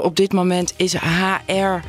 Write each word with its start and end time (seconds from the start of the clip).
Op 0.00 0.16
dit 0.16 0.32
moment 0.32 0.74
is 0.76 0.96
HR 0.96 1.56
uh, 1.56 1.80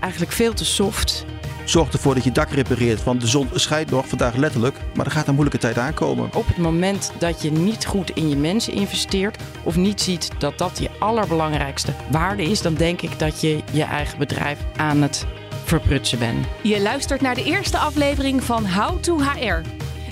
eigenlijk 0.00 0.32
veel 0.32 0.54
te 0.54 0.64
soft. 0.64 1.24
Zorg 1.64 1.92
ervoor 1.92 2.14
dat 2.14 2.24
je 2.24 2.32
dak 2.32 2.50
repareert, 2.50 3.04
want 3.04 3.20
de 3.20 3.26
zon 3.26 3.48
schijnt 3.54 3.90
nog 3.90 4.08
vandaag 4.08 4.34
letterlijk, 4.34 4.76
maar 4.94 5.06
er 5.06 5.12
gaat 5.12 5.26
een 5.28 5.34
moeilijke 5.34 5.60
tijd 5.60 5.78
aankomen. 5.78 6.34
Op 6.34 6.46
het 6.46 6.56
moment 6.56 7.12
dat 7.18 7.42
je 7.42 7.52
niet 7.52 7.86
goed 7.86 8.10
in 8.10 8.28
je 8.28 8.36
mensen 8.36 8.72
investeert 8.72 9.38
of 9.62 9.76
niet 9.76 10.00
ziet 10.00 10.30
dat 10.38 10.58
dat 10.58 10.78
je 10.78 10.90
allerbelangrijkste 10.98 11.92
waarde 12.10 12.42
is, 12.42 12.62
dan 12.62 12.74
denk 12.74 13.02
ik 13.02 13.18
dat 13.18 13.40
je 13.40 13.62
je 13.72 13.82
eigen 13.82 14.18
bedrijf 14.18 14.58
aan 14.76 15.02
het 15.02 15.26
verprutsen 15.64 16.18
bent. 16.18 16.46
Je 16.62 16.80
luistert 16.80 17.20
naar 17.20 17.34
de 17.34 17.44
eerste 17.44 17.78
aflevering 17.78 18.42
van 18.42 18.66
How 18.66 19.02
to 19.02 19.18
HR. 19.20 19.60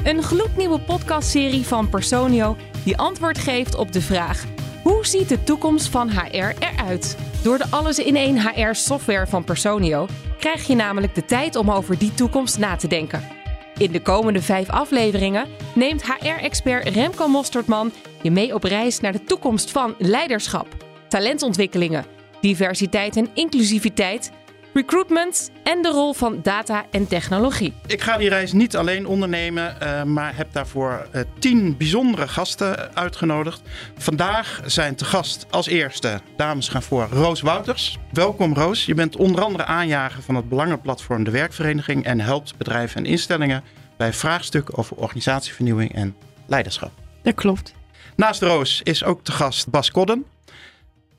Een 0.05 0.23
gloednieuwe 0.23 0.81
podcastserie 0.81 1.67
van 1.67 1.89
Personio 1.89 2.57
die 2.85 2.97
antwoord 2.97 3.39
geeft 3.39 3.75
op 3.75 3.93
de 3.93 4.01
vraag: 4.01 4.45
hoe 4.87 5.07
ziet 5.07 5.29
de 5.29 5.43
toekomst 5.43 5.89
van 5.89 6.11
HR 6.11 6.53
eruit? 6.59 7.17
Door 7.43 7.59
de 7.59 7.67
alles 7.71 7.99
in 7.99 8.17
één 8.17 8.41
HR 8.41 8.75
software 8.75 9.27
van 9.27 9.45
Personio 9.45 10.07
krijg 10.39 10.67
je 10.67 10.75
namelijk 10.75 11.15
de 11.15 11.25
tijd 11.25 11.57
om 11.57 11.71
over 11.71 11.99
die 11.99 12.15
toekomst 12.15 12.59
na 12.59 12.77
te 12.77 12.89
denken. 12.89 13.29
In 13.77 13.93
de 13.93 14.03
komende 14.03 14.43
vijf 14.43 14.71
afleveringen 14.71 15.47
neemt 15.75 16.03
HR-expert 16.05 16.89
Remco 16.89 17.29
Mostertman 17.29 17.93
je 18.23 18.31
mee 18.31 18.55
op 18.55 18.63
reis 18.63 19.01
naar 19.01 19.13
de 19.13 19.25
toekomst 19.25 19.71
van 19.71 19.95
leiderschap, 19.99 20.67
talentontwikkelingen, 21.09 22.05
diversiteit 22.41 23.17
en 23.17 23.29
inclusiviteit 23.35 24.31
recruitment 24.77 25.51
en 25.63 25.83
de 25.83 25.89
rol 25.89 26.13
van 26.13 26.39
data 26.43 26.85
en 26.91 27.07
technologie. 27.07 27.75
Ik 27.87 28.03
ga 28.03 28.17
die 28.17 28.29
reis 28.29 28.53
niet 28.53 28.77
alleen 28.77 29.07
ondernemen, 29.07 29.77
uh, 29.83 30.03
maar 30.03 30.37
heb 30.37 30.53
daarvoor 30.53 31.07
uh, 31.15 31.23
tien 31.39 31.77
bijzondere 31.77 32.29
gasten 32.29 32.95
uitgenodigd. 32.95 33.63
Vandaag 33.99 34.61
zijn 34.67 34.95
te 34.95 35.05
gast 35.05 35.47
als 35.51 35.67
eerste, 35.67 36.21
dames 36.37 36.69
gaan 36.69 36.83
voor, 36.83 37.09
Roos 37.11 37.41
Wouters. 37.41 37.99
Welkom 38.13 38.55
Roos, 38.55 38.85
je 38.87 38.95
bent 38.95 39.17
onder 39.17 39.43
andere 39.43 39.65
aanjager 39.65 40.23
van 40.23 40.35
het 40.35 40.49
belangenplatform 40.49 41.25
De 41.25 41.31
Werkvereniging 41.31 42.05
en 42.05 42.21
helpt 42.21 42.57
bedrijven 42.57 42.97
en 42.97 43.11
instellingen 43.11 43.63
bij 43.97 44.13
vraagstukken 44.13 44.77
over 44.77 44.97
organisatievernieuwing 44.97 45.95
en 45.95 46.17
leiderschap. 46.47 46.91
Dat 47.23 47.35
klopt. 47.35 47.75
Naast 48.17 48.43
Roos 48.43 48.81
is 48.83 49.05
ook 49.05 49.25
te 49.25 49.33
gast 49.33 49.71
Bas 49.71 49.91
Kodden. 49.91 50.25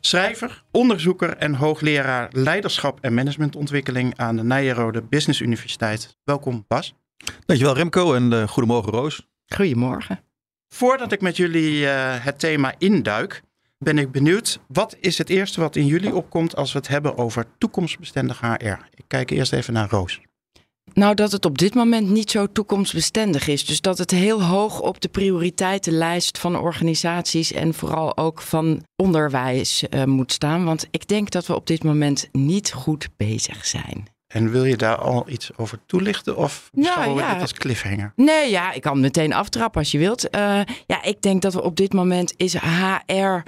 Schrijver, 0.08 0.64
onderzoeker 0.72 1.38
en 1.38 1.56
hoogleraar 1.56 2.30
leiderschap 2.32 3.00
en 3.02 3.14
managementontwikkeling 3.14 4.18
aan 4.18 4.36
de 4.36 4.44
Nijrode 4.44 5.02
Business 5.02 5.42
Universiteit. 5.42 6.18
Welkom 6.24 6.66
Bas. 6.68 6.94
Dankjewel 7.46 7.76
Remco 7.76 8.14
en 8.14 8.32
uh, 8.32 8.48
goedemorgen 8.48 8.92
Roos. 8.92 9.28
Goedemorgen. 9.48 10.20
Voordat 10.68 11.12
ik 11.12 11.22
met 11.22 11.38
jullie 11.38 11.82
uh, 11.82 11.90
het 12.24 12.40
thema 12.40 12.74
induik, 12.78 13.42
ben 13.78 13.98
ik 13.98 14.12
benieuwd. 14.12 14.60
Wat 14.68 14.98
is 15.00 15.18
het 15.18 15.30
eerste 15.30 15.60
wat 15.60 15.76
in 15.76 15.86
jullie 15.86 16.16
opkomt 16.16 16.56
als 16.56 16.72
we 16.72 16.78
het 16.78 16.88
hebben 16.88 17.18
over 17.18 17.46
toekomstbestendig 17.58 18.40
HR? 18.40 18.88
Ik 18.96 19.06
kijk 19.08 19.30
eerst 19.30 19.54
even 19.54 19.74
naar 19.74 19.90
Roos. 19.90 20.22
Nou, 20.94 21.16
dat 21.16 21.32
het 21.32 21.46
op 21.46 21.58
dit 21.58 21.74
moment 21.74 22.10
niet 22.10 22.32
zo 22.32 22.48
toekomstbestendig 22.52 23.48
is. 23.48 23.66
Dus 23.66 23.82
dat 23.82 23.98
het 23.98 24.12
heel 24.12 24.44
hoog 24.44 24.80
op 24.80 25.02
de 25.02 25.08
prioriteitenlijst 25.08 26.38
van 26.38 26.60
organisaties 26.60 27.52
en 27.52 27.74
vooral 27.74 28.18
ook 28.18 28.42
van 28.42 28.84
onderwijs 28.96 29.84
uh, 29.90 30.04
moet 30.04 30.32
staan. 30.32 30.66
Want 30.66 30.88
ik 30.92 31.08
denk 31.08 31.30
dat 31.30 31.46
we 31.48 31.56
op 31.56 31.68
dit 31.68 31.84
moment 31.84 32.30
niet 32.32 32.74
goed 32.74 33.10
bezig 33.18 33.66
zijn. 33.66 34.08
En 34.28 34.52
wil 34.52 34.66
je 34.66 34.78
daar 34.78 34.98
al 34.98 35.26
iets 35.30 35.52
over 35.56 35.80
toelichten 35.86 36.38
of 36.38 36.70
nou, 36.72 37.14
we 37.14 37.20
ja. 37.22 37.34
dit 37.34 37.42
als 37.42 37.54
cliffhanger? 37.54 38.14
Nee, 38.16 38.50
ja, 38.50 38.72
ik 38.72 38.82
kan 38.82 39.00
meteen 39.00 39.34
aftrappen 39.34 39.80
als 39.80 39.92
je 39.92 39.98
wilt. 39.98 40.36
Uh, 40.36 40.62
ja, 40.86 41.04
ik 41.04 41.22
denk 41.22 41.42
dat 41.42 41.54
we 41.54 41.62
op 41.62 41.76
dit 41.76 41.94
moment 41.94 42.34
is 42.38 42.56
HR 42.56 43.14
uh, 43.22 43.42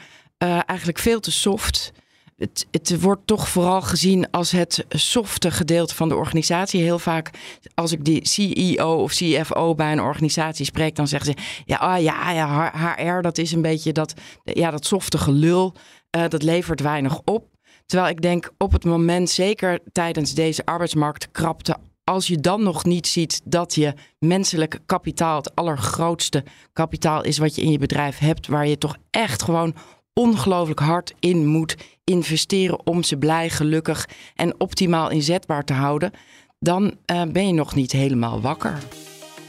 eigenlijk 0.66 1.00
veel 1.00 1.20
te 1.20 1.32
soft 1.32 1.92
het, 2.40 2.68
het 2.72 3.02
wordt 3.02 3.28
toch 3.28 3.50
vooral 3.50 3.82
gezien 3.82 4.32
als 4.32 4.52
het 4.52 4.86
softe 4.90 5.52
gedeelte 5.52 5.96
van 5.96 6.10
de 6.10 6.16
organisatie. 6.16 6.82
Heel 6.82 7.00
vaak, 7.00 7.32
als 7.74 7.92
ik 7.92 8.06
die 8.06 8.28
CEO 8.28 9.02
of 9.02 9.14
CFO 9.14 9.76
bij 9.76 9.92
een 9.92 10.02
organisatie 10.02 10.66
spreek, 10.66 10.96
dan 10.96 11.08
zeggen 11.08 11.34
ze: 11.34 11.64
ja, 11.66 11.78
ah, 11.78 12.02
ja, 12.02 12.32
ja, 12.32 12.72
HR, 12.98 13.22
dat 13.22 13.38
is 13.38 13.52
een 13.52 13.62
beetje 13.62 13.92
dat, 13.92 14.14
ja, 14.44 14.72
dat 14.72 14.86
softe 14.86 15.18
gelul. 15.18 15.74
Uh, 16.18 16.28
dat 16.28 16.44
levert 16.44 16.82
weinig 16.82 17.22
op. 17.26 17.46
Terwijl 17.86 18.10
ik 18.10 18.22
denk 18.22 18.52
op 18.58 18.72
het 18.72 18.86
moment, 18.86 19.30
zeker 19.30 19.80
tijdens 19.92 20.34
deze 20.34 20.66
arbeidsmarktkrapte, 20.66 21.78
als 22.04 22.28
je 22.28 22.38
dan 22.38 22.64
nog 22.64 22.86
niet 22.86 23.08
ziet 23.08 23.42
dat 23.44 23.76
je 23.76 23.94
menselijk 24.20 24.80
kapitaal 24.86 25.38
het 25.38 25.56
allergrootste 25.56 26.44
kapitaal 26.74 27.24
is 27.24 27.38
wat 27.38 27.56
je 27.56 27.62
in 27.62 27.72
je 27.72 27.78
bedrijf 27.78 28.18
hebt, 28.18 28.48
waar 28.48 28.68
je 28.68 28.78
toch 28.78 28.98
echt 29.10 29.44
gewoon 29.44 29.76
ongelooflijk 30.20 30.80
hard 30.80 31.14
in 31.20 31.46
moet 31.46 31.76
investeren 32.04 32.86
om 32.88 33.04
ze 33.04 33.18
blij, 33.18 33.50
gelukkig 33.50 34.08
en 34.36 34.60
optimaal 34.60 35.10
inzetbaar 35.10 35.64
te 35.64 35.74
houden, 35.74 36.12
dan 36.60 36.84
uh, 36.84 37.22
ben 37.24 37.48
je 37.48 37.54
nog 37.54 37.76
niet 37.76 37.92
helemaal 37.92 38.42
wakker. 38.42 38.78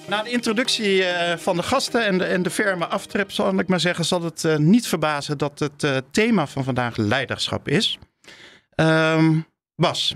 Na 0.09 0.23
de 0.23 0.31
introductie 0.31 0.97
uh, 0.97 1.37
van 1.37 1.57
de 1.57 1.63
gasten 1.63 2.07
en 2.07 2.19
de, 2.19 2.25
en 2.25 2.43
de 2.43 2.51
ferme 2.51 2.87
aftrap, 2.87 3.31
zal 3.31 3.59
ik 3.59 3.69
maar 3.69 3.81
zeggen, 3.81 4.05
zal 4.05 4.23
het 4.23 4.45
uh, 4.45 4.57
niet 4.57 4.87
verbazen 4.87 5.39
dat 5.39 5.59
het 5.59 6.03
thema 6.11 6.47
van 6.47 6.65
vandaag 6.65 6.97
leiderschap 6.97 7.69
is. 7.69 7.99
Um, 8.77 9.47
Bas, 9.77 10.15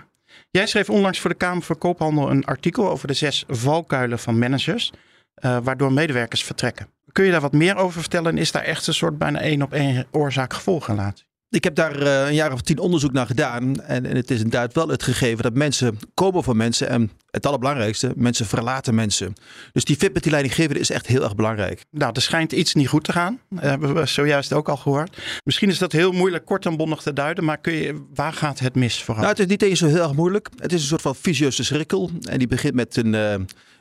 jij 0.50 0.66
schreef 0.66 0.90
onlangs 0.90 1.18
voor 1.18 1.30
de 1.30 1.36
Kamer 1.36 1.62
van 1.62 1.78
Koophandel 1.78 2.30
een 2.30 2.44
artikel 2.44 2.90
over 2.90 3.08
de 3.08 3.14
zes 3.14 3.44
valkuilen 3.48 4.18
van 4.18 4.38
managers, 4.38 4.92
waardoor 5.34 5.92
medewerkers 5.92 6.44
vertrekken. 6.44 6.88
Kun 7.12 7.24
je 7.24 7.30
daar 7.30 7.40
wat 7.40 7.52
meer 7.52 7.76
over 7.76 8.00
vertellen? 8.00 8.38
Is 8.38 8.52
daar 8.52 8.62
echt 8.62 8.86
een 8.86 8.94
soort 8.94 9.18
bijna 9.18 9.40
één 9.40 9.62
op 9.62 9.72
één 9.72 10.06
oorzaak-gevolgrelatie? 10.10 11.26
Ik 11.54 11.64
heb 11.64 11.74
daar 11.74 12.02
uh, 12.02 12.26
een 12.26 12.34
jaar 12.34 12.52
of 12.52 12.60
tien 12.60 12.78
onderzoek 12.78 13.12
naar 13.12 13.26
gedaan. 13.26 13.80
En, 13.80 14.06
en, 14.06 14.16
het 14.16 14.30
is 14.30 14.36
inderdaad 14.36 14.74
wel 14.74 14.88
het 14.88 15.02
gegeven 15.02 15.42
dat 15.42 15.54
mensen 15.54 15.98
komen 16.14 16.42
van 16.42 16.56
mensen. 16.56 16.88
En 16.88 17.10
het 17.30 17.46
allerbelangrijkste, 17.46 18.12
mensen 18.16 18.46
verlaten 18.46 18.94
mensen. 18.94 19.32
Dus 19.72 19.84
die 19.84 19.96
fit 19.96 20.12
met 20.12 20.22
die 20.22 20.32
leidinggevende 20.32 20.80
is 20.80 20.90
echt 20.90 21.06
heel 21.06 21.22
erg 21.22 21.34
belangrijk. 21.34 21.84
Nou, 21.90 22.12
er 22.14 22.22
schijnt 22.22 22.52
iets 22.52 22.74
niet 22.74 22.88
goed 22.88 23.04
te 23.04 23.12
gaan. 23.12 23.40
Dat 23.50 23.62
hebben 23.62 23.94
we 23.94 24.06
zojuist 24.06 24.52
ook 24.52 24.68
al 24.68 24.76
gehoord. 24.76 25.18
Misschien 25.44 25.68
is 25.68 25.78
dat 25.78 25.92
heel 25.92 26.12
moeilijk 26.12 26.44
kort 26.44 26.66
en 26.66 26.76
bondig 26.76 27.02
te 27.02 27.12
duiden. 27.12 27.44
Maar 27.44 27.58
kun 27.58 27.72
je, 27.72 28.06
waar 28.14 28.32
gaat 28.32 28.58
het 28.58 28.74
mis 28.74 29.02
vooral? 29.02 29.22
Nou, 29.22 29.34
het 29.36 29.44
is 29.44 29.50
niet 29.50 29.62
eens 29.62 29.78
zo 29.78 29.86
heel 29.86 30.02
erg 30.02 30.14
moeilijk. 30.14 30.48
Het 30.56 30.72
is 30.72 30.80
een 30.80 30.88
soort 30.88 31.02
van 31.02 31.14
vicieuze 31.14 31.64
cirkel. 31.64 32.10
En 32.28 32.38
die 32.38 32.48
begint 32.48 32.74
met 32.74 32.96
een, 32.96 33.12
uh, 33.12 33.32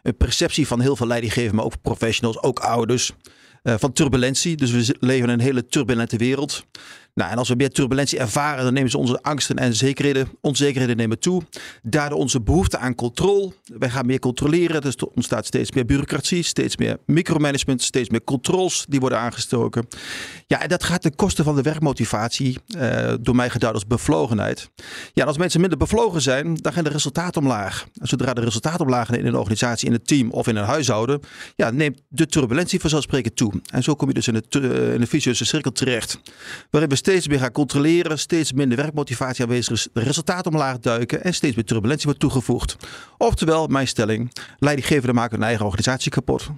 een 0.01 0.17
perceptie 0.17 0.67
van 0.67 0.81
heel 0.81 0.95
veel 0.95 1.07
leidinggevenden, 1.07 1.55
maar 1.55 1.65
ook 1.65 1.81
professionals, 1.81 2.41
ook 2.41 2.59
ouders. 2.59 3.11
Uh, 3.63 3.73
van 3.77 3.93
turbulentie. 3.93 4.55
Dus 4.55 4.71
we 4.71 4.95
leven 4.99 5.27
in 5.27 5.33
een 5.33 5.39
hele 5.39 5.65
turbulente 5.65 6.17
wereld. 6.17 6.65
Nou, 7.13 7.31
en 7.31 7.37
als 7.37 7.49
we 7.49 7.55
meer 7.55 7.69
turbulentie 7.69 8.19
ervaren, 8.19 8.63
dan 8.63 8.73
nemen 8.73 8.89
ze 8.89 8.97
onze 8.97 9.21
angsten 9.21 9.55
en 9.55 9.75
zekerheden, 9.75 10.27
onzekerheden 10.41 10.97
nemen 10.97 11.19
toe. 11.19 11.41
Daardoor 11.81 12.19
onze 12.19 12.41
behoefte 12.41 12.77
aan 12.77 12.95
controle. 12.95 13.53
Wij 13.77 13.89
gaan 13.89 14.05
meer 14.05 14.19
controleren, 14.19 14.81
dus 14.81 14.95
er 14.95 15.07
ontstaat 15.07 15.45
steeds 15.45 15.71
meer 15.71 15.85
bureaucratie, 15.85 16.43
steeds 16.43 16.77
meer 16.77 16.97
micromanagement, 17.05 17.81
steeds 17.81 18.09
meer 18.09 18.23
controles 18.23 18.85
die 18.89 18.99
worden 18.99 19.19
aangestoken. 19.19 19.87
Ja, 20.47 20.61
en 20.61 20.69
dat 20.69 20.83
gaat 20.83 21.01
ten 21.01 21.15
koste 21.15 21.43
van 21.43 21.55
de 21.55 21.61
werkmotivatie, 21.61 22.57
uh, 22.77 23.13
door 23.21 23.35
mij 23.35 23.49
geduid 23.49 23.73
als 23.73 23.87
bevlogenheid. 23.87 24.69
Ja, 25.13 25.21
en 25.21 25.27
als 25.27 25.37
mensen 25.37 25.59
minder 25.59 25.77
bevlogen 25.77 26.21
zijn, 26.21 26.55
dan 26.55 26.73
gaan 26.73 26.83
de 26.83 26.89
resultaten 26.89 27.41
omlaag. 27.41 27.85
En 27.99 28.07
zodra 28.07 28.33
de 28.33 28.41
resultaten 28.41 28.81
omlaag 28.81 29.09
in 29.09 29.25
een 29.25 29.35
organisatie, 29.35 29.87
in 29.87 29.93
een 29.93 30.03
team 30.03 30.31
of 30.31 30.47
in 30.47 30.55
een 30.55 30.65
huishouden, 30.65 31.19
ja, 31.55 31.69
neemt 31.69 32.01
de 32.07 32.25
turbulentie 32.25 32.79
vanzelfsprekend 32.79 33.35
toe. 33.35 33.53
En 33.71 33.83
zo 33.83 33.95
kom 33.95 34.07
je 34.07 34.13
dus 34.13 34.27
in, 34.27 34.35
het, 34.35 34.55
in 34.55 35.01
een 35.01 35.07
vicieuze 35.07 35.45
cirkel 35.45 35.71
terecht, 35.71 36.19
waarin 36.69 36.89
we 36.89 36.95
steeds 37.03 37.27
meer 37.27 37.39
gaan 37.39 37.51
controleren, 37.51 38.19
steeds 38.19 38.53
minder 38.53 38.77
werkmotivatie 38.77 39.43
aanwezig 39.43 39.73
is, 39.73 39.87
de 39.93 39.99
resultaten 39.99 40.51
omlaag 40.51 40.79
duiken 40.79 41.23
en 41.23 41.33
steeds 41.33 41.55
meer 41.55 41.65
turbulentie 41.65 42.05
wordt 42.05 42.19
toegevoegd. 42.19 42.75
Oftewel, 43.17 43.67
mijn 43.67 43.87
stelling, 43.87 44.31
leidinggevenden 44.57 45.15
maken 45.15 45.37
hun 45.37 45.47
eigen 45.47 45.65
organisatie 45.65 46.11
kapot. 46.11 46.49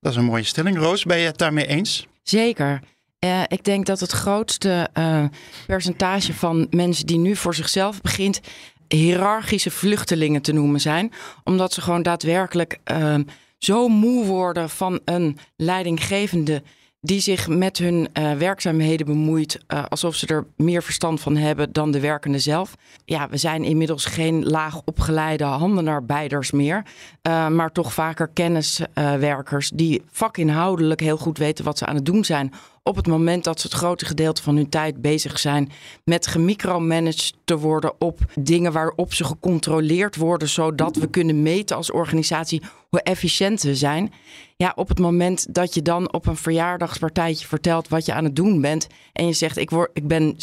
Dat 0.00 0.12
is 0.12 0.18
een 0.18 0.24
mooie 0.24 0.42
stelling. 0.42 0.78
Roos, 0.78 1.04
ben 1.04 1.18
je 1.18 1.26
het 1.26 1.38
daarmee 1.38 1.66
eens? 1.66 2.06
Zeker. 2.22 2.80
Uh, 3.24 3.42
ik 3.48 3.64
denk 3.64 3.86
dat 3.86 4.00
het 4.00 4.10
grootste 4.10 4.88
uh, 4.98 5.24
percentage 5.66 6.34
van 6.34 6.66
mensen 6.70 7.06
die 7.06 7.18
nu 7.18 7.36
voor 7.36 7.54
zichzelf 7.54 8.00
begint, 8.00 8.40
hiërarchische 8.88 9.70
vluchtelingen 9.70 10.42
te 10.42 10.52
noemen 10.52 10.80
zijn. 10.80 11.12
Omdat 11.44 11.72
ze 11.72 11.80
gewoon 11.80 12.02
daadwerkelijk 12.02 12.78
uh, 12.92 13.14
zo 13.58 13.88
moe 13.88 14.24
worden 14.24 14.70
van 14.70 15.00
een 15.04 15.38
leidinggevende 15.56 16.62
die 17.06 17.20
zich 17.20 17.48
met 17.48 17.78
hun 17.78 18.08
uh, 18.12 18.32
werkzaamheden 18.32 19.06
bemoeit 19.06 19.60
uh, 19.68 19.84
alsof 19.88 20.14
ze 20.14 20.26
er 20.26 20.46
meer 20.56 20.82
verstand 20.82 21.20
van 21.20 21.36
hebben 21.36 21.72
dan 21.72 21.90
de 21.90 22.00
werkende 22.00 22.38
zelf. 22.38 22.74
Ja, 23.04 23.28
we 23.28 23.36
zijn 23.36 23.64
inmiddels 23.64 24.04
geen 24.04 24.44
laag 24.44 24.80
opgeleide 24.84 25.44
handenarbeiders 25.44 26.50
meer, 26.50 26.84
uh, 27.22 27.48
maar 27.48 27.72
toch 27.72 27.92
vaker 27.92 28.28
kenniswerkers 28.28 29.70
die 29.70 30.02
vakinhoudelijk 30.10 31.00
heel 31.00 31.18
goed 31.18 31.38
weten 31.38 31.64
wat 31.64 31.78
ze 31.78 31.86
aan 31.86 31.94
het 31.94 32.06
doen 32.06 32.24
zijn 32.24 32.52
op 32.86 32.96
het 32.96 33.06
moment 33.06 33.44
dat 33.44 33.60
ze 33.60 33.66
het 33.66 33.76
grote 33.76 34.04
gedeelte 34.04 34.42
van 34.42 34.56
hun 34.56 34.68
tijd 34.68 35.00
bezig 35.00 35.38
zijn 35.38 35.70
met 36.04 36.26
gemicromanaged 36.26 37.34
te 37.44 37.58
worden 37.58 37.94
op 37.98 38.18
dingen 38.34 38.72
waarop 38.72 39.14
ze 39.14 39.24
gecontroleerd 39.24 40.16
worden, 40.16 40.48
zodat 40.48 40.96
we 40.96 41.10
kunnen 41.10 41.42
meten 41.42 41.76
als 41.76 41.90
organisatie 41.90 42.62
hoe 42.88 43.02
efficiënt 43.02 43.62
we 43.62 43.74
zijn. 43.74 44.12
Ja, 44.56 44.72
op 44.76 44.88
het 44.88 44.98
moment 44.98 45.54
dat 45.54 45.74
je 45.74 45.82
dan 45.82 46.12
op 46.12 46.26
een 46.26 46.36
verjaardagspartijtje 46.36 47.46
vertelt 47.46 47.88
wat 47.88 48.06
je 48.06 48.12
aan 48.12 48.24
het 48.24 48.36
doen 48.36 48.60
bent 48.60 48.86
en 49.12 49.26
je 49.26 49.32
zegt 49.32 49.56
ik, 49.56 49.70
word, 49.70 49.90
ik 49.92 50.08
ben 50.08 50.34
60% 50.34 50.36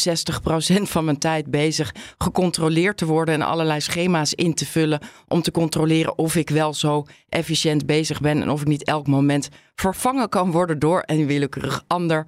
van 0.82 1.06
mijn 1.06 1.18
tijd 1.18 1.52
bezig 1.52 1.96
gecontroleerd 2.18 2.98
te 2.98 3.06
worden 3.06 3.34
en 3.34 3.42
allerlei 3.42 3.82
schema's 3.82 4.34
in 4.34 4.54
te 4.54 4.66
vullen 4.66 5.02
om 5.28 5.42
te 5.42 5.52
controleren 5.52 6.18
of 6.18 6.36
ik 6.36 6.50
wel 6.50 6.74
zo 6.74 7.06
efficiënt 7.30 7.86
bezig 7.86 8.22
ben 8.22 8.42
en 8.42 8.50
of 8.50 8.62
ik 8.62 8.68
niet 8.68 8.84
elk 8.84 9.08
moment 9.08 9.50
vervangen 9.76 10.30
kan 10.30 10.52
worden 10.52 10.80
door 10.80 11.04
een 11.06 11.26
willekeurig 11.26 11.84
ander. 11.88 12.26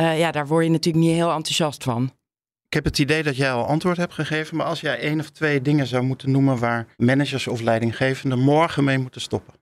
Uh, 0.00 0.18
ja, 0.18 0.30
daar 0.30 0.46
word 0.46 0.64
je 0.64 0.70
natuurlijk 0.70 1.04
niet 1.04 1.14
heel 1.14 1.32
enthousiast 1.32 1.84
van. 1.84 2.12
Ik 2.66 2.72
heb 2.74 2.84
het 2.84 2.98
idee 2.98 3.22
dat 3.22 3.36
jij 3.36 3.52
al 3.52 3.66
antwoord 3.66 3.96
hebt 3.96 4.14
gegeven, 4.14 4.56
maar 4.56 4.66
als 4.66 4.80
jij 4.80 4.98
één 4.98 5.20
of 5.20 5.30
twee 5.30 5.62
dingen 5.62 5.86
zou 5.86 6.02
moeten 6.02 6.30
noemen 6.30 6.58
waar 6.58 6.86
managers 6.96 7.48
of 7.48 7.60
leidinggevenden 7.60 8.38
morgen 8.38 8.84
mee 8.84 8.98
moeten 8.98 9.20
stoppen. 9.20 9.54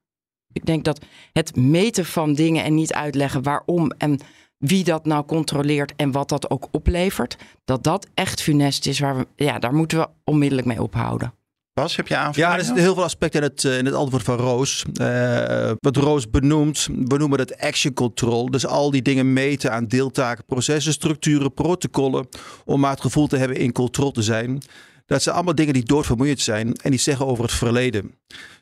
Ik 0.53 0.67
denk 0.67 0.85
dat 0.85 1.05
het 1.33 1.57
meten 1.57 2.05
van 2.05 2.35
dingen 2.35 2.65
en 2.65 2.75
niet 2.75 2.93
uitleggen 2.93 3.43
waarom 3.43 3.91
en 3.91 4.21
wie 4.59 4.85
dat 4.85 5.05
nou 5.05 5.25
controleert 5.25 5.93
en 5.97 6.13
wat 6.13 6.29
dat 6.29 6.51
ook 6.51 6.69
oplevert, 6.71 7.37
dat 7.65 7.85
dat 7.85 8.07
echt 8.15 8.43
funest 8.43 8.87
is. 8.87 8.99
Waar 8.99 9.17
we, 9.17 9.27
ja, 9.37 9.59
daar 9.59 9.75
moeten 9.75 9.99
we 9.99 10.09
onmiddellijk 10.25 10.67
mee 10.67 10.83
ophouden. 10.83 11.35
Bas, 11.73 11.97
heb 11.97 12.09
je 12.09 12.17
aanvullingen? 12.17 12.51
Ja, 12.51 12.59
er 12.59 12.65
zitten 12.65 12.83
heel 12.83 12.95
veel 12.95 13.05
aspecten 13.05 13.43
in 13.43 13.49
het, 13.49 13.65
eh, 13.65 13.79
in 13.79 13.85
het 13.85 13.95
antwoord 13.95 14.23
van 14.23 14.37
Roos. 14.37 14.85
Uh, 15.01 15.73
wat 15.79 15.97
Roos 15.97 16.31
benoemt, 16.31 16.89
we 17.05 17.17
noemen 17.17 17.39
dat 17.39 17.59
action 17.59 17.95
control. 17.95 18.51
Dus 18.51 18.67
al 18.67 18.91
die 18.91 19.03
dingen 19.03 19.33
meten 19.33 19.73
aan 19.73 19.87
deeltaken, 19.87 20.45
processen, 20.45 20.93
structuren, 20.93 21.55
protocollen. 21.55 22.29
Om 22.65 22.81
maar 22.81 22.91
het 22.91 23.01
gevoel 23.01 23.27
te 23.27 23.37
hebben 23.37 23.57
in 23.57 23.73
controle 23.73 24.13
te 24.13 24.23
zijn. 24.23 24.63
Dat 25.07 25.23
zijn 25.23 25.35
allemaal 25.35 25.55
dingen 25.55 25.75
die 25.75 25.85
doodvermoeiend 25.85 26.41
zijn 26.41 26.75
en 26.75 26.91
die 26.91 27.01
zeggen 27.01 27.27
over 27.27 27.45
het 27.45 27.53
verleden. 27.53 28.15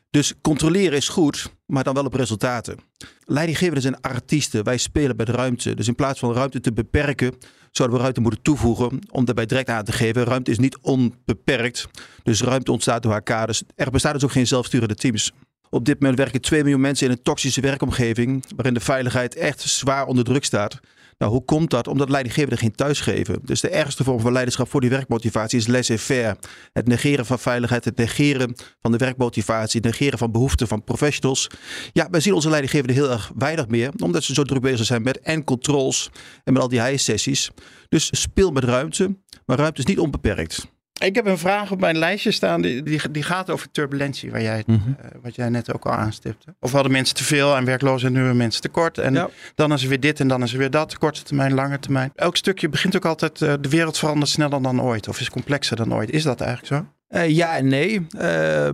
Dus 0.09 0.33
controleren 0.41 0.97
is 0.97 1.09
goed, 1.09 1.53
maar 1.65 1.83
dan 1.83 1.93
wel 1.93 2.05
op 2.05 2.13
resultaten. 2.13 2.77
Leidinggevenden 3.23 3.81
zijn 3.81 4.01
artiesten. 4.01 4.63
Wij 4.63 4.77
spelen 4.77 5.15
met 5.15 5.29
ruimte. 5.29 5.75
Dus 5.75 5.87
in 5.87 5.95
plaats 5.95 6.19
van 6.19 6.33
ruimte 6.33 6.59
te 6.59 6.73
beperken, 6.73 7.33
zouden 7.71 7.97
we 7.97 8.03
ruimte 8.03 8.21
moeten 8.21 8.41
toevoegen. 8.41 8.99
Om 9.11 9.25
daarbij 9.25 9.45
direct 9.45 9.69
aan 9.69 9.83
te 9.83 9.91
geven: 9.91 10.23
ruimte 10.23 10.51
is 10.51 10.59
niet 10.59 10.77
onbeperkt. 10.81 11.87
Dus 12.23 12.41
ruimte 12.41 12.71
ontstaat 12.71 13.03
door 13.03 13.13
elkaar. 13.13 13.47
Dus 13.47 13.63
er 13.75 13.91
bestaan 13.91 14.13
dus 14.13 14.23
ook 14.23 14.31
geen 14.31 14.47
zelfsturende 14.47 14.95
teams. 14.95 15.31
Op 15.69 15.85
dit 15.85 15.99
moment 15.99 16.17
werken 16.17 16.41
2 16.41 16.61
miljoen 16.61 16.81
mensen 16.81 17.05
in 17.05 17.11
een 17.11 17.21
toxische 17.21 17.61
werkomgeving, 17.61 18.45
waarin 18.55 18.73
de 18.73 18.79
veiligheid 18.79 19.35
echt 19.35 19.61
zwaar 19.61 20.05
onder 20.05 20.23
druk 20.23 20.43
staat. 20.43 20.79
Nou, 21.19 21.31
hoe 21.31 21.45
komt 21.45 21.69
dat? 21.69 21.87
Omdat 21.87 22.09
leidinggevenden 22.09 22.57
geen 22.57 22.75
thuis 22.75 23.01
geven. 23.01 23.39
Dus 23.43 23.61
de 23.61 23.69
ergste 23.69 24.03
vorm 24.03 24.19
van 24.19 24.31
leiderschap 24.31 24.69
voor 24.69 24.81
die 24.81 24.89
werkmotivatie 24.89 25.59
is 25.59 25.67
laissez-faire. 25.67 26.37
Het 26.73 26.87
negeren 26.87 27.25
van 27.25 27.39
veiligheid, 27.39 27.85
het 27.85 27.97
negeren 27.97 28.55
van 28.81 28.91
de 28.91 28.97
werkmotivatie, 28.97 29.79
het 29.81 29.89
negeren 29.89 30.17
van 30.17 30.31
behoeften 30.31 30.67
van 30.67 30.83
professionals. 30.83 31.47
Ja, 31.93 32.07
wij 32.11 32.19
zien 32.19 32.33
onze 32.33 32.49
leidinggevenden 32.49 32.95
heel 32.95 33.11
erg 33.11 33.31
weinig 33.35 33.67
meer, 33.67 33.91
omdat 34.03 34.23
ze 34.23 34.33
zo 34.33 34.43
druk 34.43 34.61
bezig 34.61 34.85
zijn 34.85 35.01
met 35.01 35.19
en 35.19 35.43
controls 35.43 36.09
en 36.43 36.53
met 36.53 36.61
al 36.61 36.67
die 36.67 36.81
high-sessies. 36.81 37.51
Dus 37.89 38.09
speel 38.11 38.51
met 38.51 38.63
ruimte, 38.63 39.17
maar 39.45 39.57
ruimte 39.57 39.79
is 39.79 39.85
niet 39.85 39.99
onbeperkt. 39.99 40.78
Ik 40.99 41.15
heb 41.15 41.25
een 41.25 41.37
vraag 41.37 41.71
op 41.71 41.79
mijn 41.79 41.97
lijstje 41.97 42.31
staan. 42.31 42.61
Die, 42.61 42.83
die, 42.83 43.11
die 43.11 43.23
gaat 43.23 43.49
over 43.49 43.71
turbulentie, 43.71 44.31
waar 44.31 44.41
jij, 44.41 44.63
mhm. 44.65 44.79
eh, 44.99 45.09
wat 45.21 45.35
jij 45.35 45.49
net 45.49 45.73
ook 45.73 45.85
al 45.85 45.91
aanstipte. 45.91 46.55
Of 46.59 46.71
hadden 46.71 46.91
mensen 46.91 47.15
te 47.15 47.23
veel 47.23 47.55
en 47.55 47.65
werkloos 47.65 48.03
en 48.03 48.11
nu 48.11 48.17
hebben 48.17 48.37
mensen 48.37 48.61
tekort. 48.61 48.97
En 48.97 49.29
dan 49.55 49.73
is 49.73 49.83
er 49.83 49.89
weer 49.89 49.99
dit 49.99 50.19
en 50.19 50.27
dan 50.27 50.43
is 50.43 50.51
er 50.51 50.57
weer 50.57 50.71
dat. 50.71 50.97
Korte 50.97 51.23
termijn, 51.23 51.53
lange 51.53 51.79
termijn. 51.79 52.11
Elk 52.15 52.37
stukje 52.37 52.69
begint 52.69 52.95
ook 52.95 53.05
altijd, 53.05 53.41
uh, 53.41 53.53
de 53.61 53.69
wereld 53.69 53.97
verandert 53.97 54.29
sneller 54.29 54.61
dan 54.61 54.81
ooit. 54.81 55.07
Of 55.07 55.19
is 55.19 55.29
complexer 55.29 55.75
dan 55.75 55.93
ooit. 55.93 56.09
Is 56.09 56.23
dat 56.23 56.41
eigenlijk 56.41 56.73
zo? 56.73 57.17
Uh, 57.17 57.29
ja 57.29 57.57
en 57.57 57.67
nee. 57.67 58.07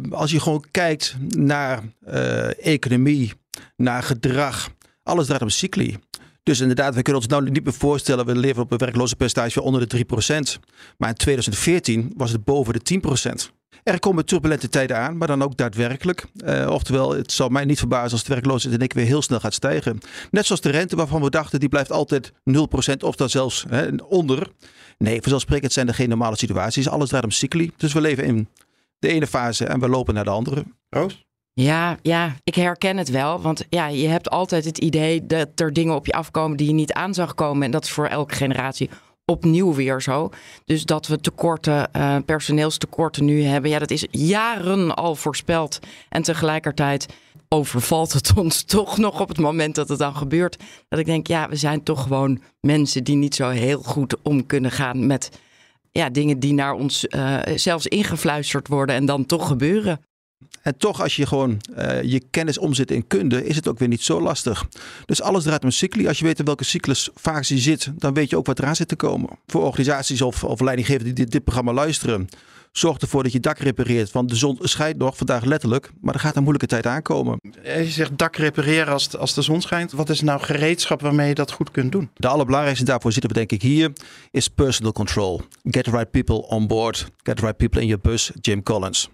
als 0.09 0.31
je 0.31 0.39
gewoon 0.39 0.63
kijkt 0.71 1.15
naar 1.29 1.79
economie, 2.59 3.33
naar 3.75 4.03
gedrag. 4.03 4.69
Alles 5.03 5.25
draait 5.25 5.41
om 5.41 5.49
cycli. 5.49 5.97
Dus 6.45 6.59
inderdaad, 6.59 6.95
we 6.95 7.01
kunnen 7.01 7.21
ons 7.21 7.31
nou 7.31 7.49
niet 7.49 7.63
meer 7.63 7.73
voorstellen, 7.73 8.25
we 8.25 8.35
leven 8.35 8.61
op 8.61 8.71
een 8.71 8.77
werkloze 8.77 9.15
percentage 9.15 9.61
onder 9.61 9.87
de 9.87 10.05
3%. 10.57 10.61
Maar 10.97 11.09
in 11.09 11.15
2014 11.15 12.13
was 12.17 12.31
het 12.31 12.43
boven 12.43 12.73
de 12.73 13.01
10%. 13.49 13.53
Er 13.83 13.99
komen 13.99 14.25
turbulente 14.25 14.69
tijden 14.69 14.97
aan, 14.97 15.17
maar 15.17 15.27
dan 15.27 15.43
ook 15.43 15.57
daadwerkelijk. 15.57 16.25
Uh, 16.35 16.69
oftewel, 16.69 17.15
het 17.15 17.31
zal 17.31 17.49
mij 17.49 17.65
niet 17.65 17.77
verbazen 17.77 18.11
als 18.11 18.23
de 18.23 18.33
werkloosheid 18.33 18.81
in 18.81 18.87
keer 18.87 18.97
weer 18.97 19.07
heel 19.07 19.21
snel 19.21 19.39
gaat 19.39 19.53
stijgen. 19.53 19.99
Net 20.31 20.45
zoals 20.45 20.61
de 20.61 20.69
rente 20.69 20.95
waarvan 20.95 21.21
we 21.21 21.29
dachten, 21.29 21.59
die 21.59 21.69
blijft 21.69 21.91
altijd 21.91 22.31
0% 22.31 22.33
of 22.99 23.15
dan 23.15 23.29
zelfs 23.29 23.65
hè, 23.69 23.87
onder. 24.07 24.51
Nee, 24.97 25.21
vanzelfsprekend 25.21 25.73
zijn 25.73 25.87
er 25.87 25.93
geen 25.93 26.09
normale 26.09 26.37
situaties. 26.37 26.89
Alles 26.89 27.09
draait 27.09 27.23
om 27.23 27.31
cycli. 27.31 27.71
Dus 27.77 27.93
we 27.93 28.01
leven 28.01 28.23
in 28.23 28.49
de 28.99 29.07
ene 29.07 29.27
fase 29.27 29.65
en 29.65 29.79
we 29.79 29.89
lopen 29.89 30.13
naar 30.13 30.23
de 30.23 30.29
andere. 30.29 30.63
Roos? 30.89 31.25
Ja, 31.61 31.97
ja, 32.01 32.35
ik 32.43 32.55
herken 32.55 32.97
het 32.97 33.09
wel. 33.09 33.41
Want 33.41 33.65
ja, 33.69 33.87
je 33.87 34.07
hebt 34.07 34.29
altijd 34.29 34.65
het 34.65 34.77
idee 34.77 35.25
dat 35.25 35.47
er 35.55 35.73
dingen 35.73 35.95
op 35.95 36.05
je 36.05 36.13
afkomen 36.13 36.57
die 36.57 36.67
je 36.67 36.73
niet 36.73 36.93
aan 36.93 37.13
zag 37.13 37.33
komen. 37.33 37.63
En 37.63 37.71
dat 37.71 37.83
is 37.83 37.91
voor 37.91 38.05
elke 38.05 38.35
generatie 38.35 38.89
opnieuw 39.25 39.73
weer 39.73 40.01
zo. 40.01 40.29
Dus 40.65 40.85
dat 40.85 41.07
we 41.07 41.19
tekorten, 41.19 41.89
uh, 41.95 42.17
personeelstekorten 42.25 43.25
nu 43.25 43.43
hebben. 43.43 43.69
Ja, 43.69 43.79
dat 43.79 43.91
is 43.91 44.07
jaren 44.11 44.95
al 44.95 45.15
voorspeld. 45.15 45.79
En 46.09 46.21
tegelijkertijd 46.21 47.05
overvalt 47.49 48.13
het 48.13 48.33
ons 48.37 48.63
toch 48.63 48.97
nog 48.97 49.19
op 49.19 49.27
het 49.27 49.39
moment 49.39 49.75
dat 49.75 49.89
het 49.89 49.99
dan 49.99 50.15
gebeurt. 50.15 50.57
Dat 50.89 50.99
ik 50.99 51.05
denk, 51.05 51.27
ja, 51.27 51.49
we 51.49 51.55
zijn 51.55 51.83
toch 51.83 52.01
gewoon 52.01 52.41
mensen 52.61 53.03
die 53.03 53.15
niet 53.15 53.35
zo 53.35 53.49
heel 53.49 53.81
goed 53.81 54.21
om 54.21 54.45
kunnen 54.45 54.71
gaan 54.71 55.07
met 55.07 55.39
ja, 55.91 56.09
dingen 56.09 56.39
die 56.39 56.53
naar 56.53 56.73
ons 56.73 57.05
uh, 57.09 57.39
zelfs 57.55 57.87
ingefluisterd 57.87 58.67
worden 58.67 58.95
en 58.95 59.05
dan 59.05 59.25
toch 59.25 59.47
gebeuren. 59.47 59.99
En 60.65 60.77
toch, 60.77 61.01
als 61.01 61.15
je 61.15 61.25
gewoon 61.25 61.61
uh, 61.77 62.01
je 62.01 62.21
kennis 62.29 62.57
omzet 62.57 62.91
in 62.91 63.07
kunde, 63.07 63.45
is 63.45 63.55
het 63.55 63.67
ook 63.67 63.79
weer 63.79 63.87
niet 63.87 64.01
zo 64.01 64.21
lastig. 64.21 64.65
Dus 65.05 65.21
alles 65.21 65.43
draait 65.43 65.63
om 65.63 65.71
cycli. 65.71 66.07
Als 66.07 66.19
je 66.19 66.25
weet 66.25 66.39
in 66.39 66.45
welke 66.45 66.63
cyclus 66.63 67.09
fase 67.15 67.55
je 67.55 67.61
zit, 67.61 67.91
dan 67.95 68.13
weet 68.13 68.29
je 68.29 68.37
ook 68.37 68.45
wat 68.45 68.59
eraan 68.59 68.75
zit 68.75 68.87
te 68.87 68.95
komen. 68.95 69.29
Voor 69.47 69.63
organisaties 69.63 70.21
of, 70.21 70.43
of 70.43 70.59
leidinggevenden 70.59 71.15
die 71.15 71.23
dit, 71.23 71.33
dit, 71.33 71.43
programma 71.43 71.73
luisteren, 71.73 72.27
zorg 72.71 72.97
ervoor 72.97 73.23
dat 73.23 73.31
je 73.31 73.39
dak 73.39 73.57
repareert. 73.57 74.11
Want 74.11 74.29
de 74.29 74.35
zon 74.35 74.57
schijnt 74.61 74.97
nog 74.97 75.17
vandaag 75.17 75.43
letterlijk, 75.43 75.91
maar 76.01 76.13
er 76.13 76.19
gaat 76.19 76.35
een 76.35 76.43
moeilijke 76.43 76.67
tijd 76.67 76.85
aankomen. 76.85 77.39
Je 77.63 77.89
zegt 77.89 78.17
dak 78.17 78.35
repareren 78.35 78.93
als, 78.93 79.17
als 79.17 79.33
de 79.33 79.41
zon 79.41 79.61
schijnt. 79.61 79.91
Wat 79.91 80.09
is 80.09 80.21
nou 80.21 80.41
gereedschap 80.41 81.01
waarmee 81.01 81.27
je 81.27 81.35
dat 81.35 81.51
goed 81.51 81.71
kunt 81.71 81.91
doen? 81.91 82.09
De 82.13 82.27
allerbelangrijkste 82.27 82.85
daarvoor 82.85 83.11
zitten 83.11 83.31
we 83.31 83.37
denk 83.37 83.51
ik 83.51 83.61
hier, 83.61 83.91
is 84.31 84.47
personal 84.47 84.91
control. 84.91 85.41
Get 85.63 85.83
the 85.83 85.91
right 85.91 86.11
people 86.11 86.47
on 86.47 86.67
board. 86.67 87.07
Get 87.23 87.35
the 87.35 87.41
right 87.41 87.57
people 87.57 87.81
in 87.81 87.87
your 87.87 88.01
bus, 88.01 88.31
Jim 88.41 88.63
Collins. 88.63 89.09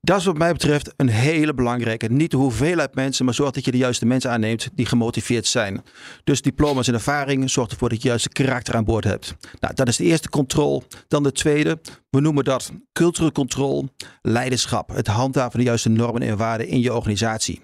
Dat 0.00 0.18
is 0.18 0.24
wat 0.24 0.38
mij 0.38 0.52
betreft 0.52 0.92
een 0.96 1.08
hele 1.08 1.54
belangrijke. 1.54 2.06
Niet 2.06 2.30
de 2.30 2.36
hoeveelheid 2.36 2.94
mensen, 2.94 3.24
maar 3.24 3.34
zorg 3.34 3.50
dat 3.50 3.64
je 3.64 3.70
de 3.70 3.76
juiste 3.76 4.06
mensen 4.06 4.30
aanneemt 4.30 4.68
die 4.74 4.86
gemotiveerd 4.86 5.46
zijn. 5.46 5.84
Dus 6.24 6.42
diploma's 6.42 6.88
en 6.88 6.94
ervaring, 6.94 7.50
zorg 7.50 7.70
ervoor 7.70 7.88
dat 7.88 8.02
je 8.02 8.08
juiste 8.08 8.28
karakter 8.28 8.74
aan 8.74 8.84
boord 8.84 9.04
hebt. 9.04 9.34
Nou, 9.60 9.74
dat 9.74 9.88
is 9.88 9.96
de 9.96 10.04
eerste 10.04 10.28
controle. 10.28 10.82
Dan 11.08 11.22
de 11.22 11.32
tweede, 11.32 11.80
we 12.10 12.20
noemen 12.20 12.44
dat 12.44 12.72
culturele 12.92 13.32
controle, 13.32 13.88
leiderschap. 14.22 14.88
Het 14.88 15.06
handhaven 15.06 15.50
van 15.50 15.60
de 15.60 15.66
juiste 15.66 15.88
normen 15.88 16.22
en 16.22 16.36
waarden 16.36 16.68
in 16.68 16.80
je 16.80 16.94
organisatie. 16.94 17.62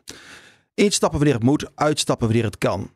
Instappen 0.75 1.19
wanneer 1.19 1.37
het 1.37 1.45
moet, 1.45 1.71
uitstappen 1.75 2.27
wanneer 2.27 2.45
het 2.45 2.59
kan. 2.59 2.91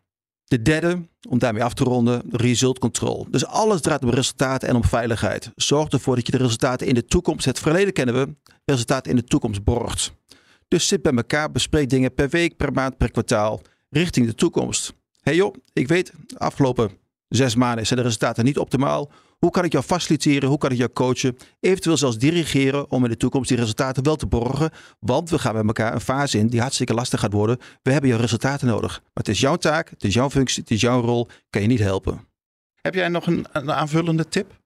De 0.45 0.63
derde, 0.63 1.09
om 1.29 1.39
daarmee 1.39 1.63
af 1.63 1.75
te 1.75 1.85
ronden, 1.85 2.23
result 2.31 2.79
control. 2.79 3.27
Dus 3.31 3.47
alles 3.47 3.81
draait 3.81 4.03
om 4.03 4.11
resultaten 4.11 4.69
en 4.69 4.75
om 4.75 4.85
veiligheid. 4.85 5.51
Zorg 5.55 5.89
ervoor 5.89 6.15
dat 6.15 6.27
je 6.27 6.33
de 6.33 6.39
resultaten 6.39 6.87
in 6.87 6.95
de 6.95 7.05
toekomst, 7.05 7.45
het 7.45 7.59
verleden 7.59 7.93
kennen 7.93 8.15
we, 8.15 8.35
resultaten 8.71 9.11
in 9.11 9.17
de 9.17 9.25
toekomst 9.25 9.65
borgt. 9.65 10.13
Dus 10.69 10.89
zit 10.89 11.03
bij 11.03 11.13
elkaar, 11.13 11.53
bespreek 11.53 11.89
dingen 11.89 12.15
per 12.15 12.29
week, 12.29 12.57
per 12.57 12.73
maand, 12.73 12.97
per 12.97 13.11
kwartaal, 13.11 13.61
richting 13.91 14.27
de 14.27 14.35
toekomst. 14.35 14.95
hey 15.21 15.35
joh, 15.35 15.55
ik 15.73 15.89
weet, 15.89 16.13
afgelopen 16.37 16.91
zes 17.29 17.55
maanden 17.55 17.87
zijn 17.87 17.99
de 17.99 18.05
resultaten 18.05 18.45
niet 18.45 18.59
optimaal. 18.59 19.11
Hoe 19.39 19.51
kan 19.51 19.65
ik 19.65 19.73
jou 19.73 19.85
faciliteren? 19.85 20.49
Hoe 20.49 20.59
kan 20.59 20.71
ik 20.71 20.79
jou 20.79 20.93
coachen? 20.93 21.37
Eventueel 21.61 21.97
zelfs 21.97 22.19
dirigeren 22.19 22.91
om 22.91 23.05
in 23.05 23.11
de 23.11 23.17
toekomst 23.17 23.49
die 23.49 23.59
resultaten 23.59 24.03
wel 24.03 24.17
te 24.17 24.27
borgen. 24.27 24.71
Want 25.01 25.31
we 25.31 25.39
gaan 25.39 25.55
met 25.55 25.67
elkaar 25.67 25.95
een 25.95 26.01
fase 26.01 26.39
in 26.39 26.47
die 26.47 26.61
hartstikke 26.61 26.95
lastig 26.95 27.21
gaat 27.21 27.33
worden. 27.33 27.59
We 27.83 27.93
hebben 27.93 28.11
jouw 28.11 28.19
resultaten 28.19 28.67
nodig. 28.67 28.93
Maar 28.93 29.11
het 29.13 29.29
is 29.29 29.41
jouw 29.41 29.57
taak, 29.57 29.91
het 29.91 30.05
is 30.05 30.15
jouw 30.15 30.31
functie, 30.31 30.63
het 30.63 30.71
is 30.71 30.81
jouw 30.81 31.01
rol. 31.01 31.29
Kan 31.51 31.63
je 31.63 31.69
niet 31.69 31.79
helpen. 31.79 32.29
Heb 32.81 32.95
jij 32.95 33.09
nog 33.09 33.27
een, 33.27 33.47
een 33.53 33.73
aanvullende 33.73 34.29
tip? 34.29 34.65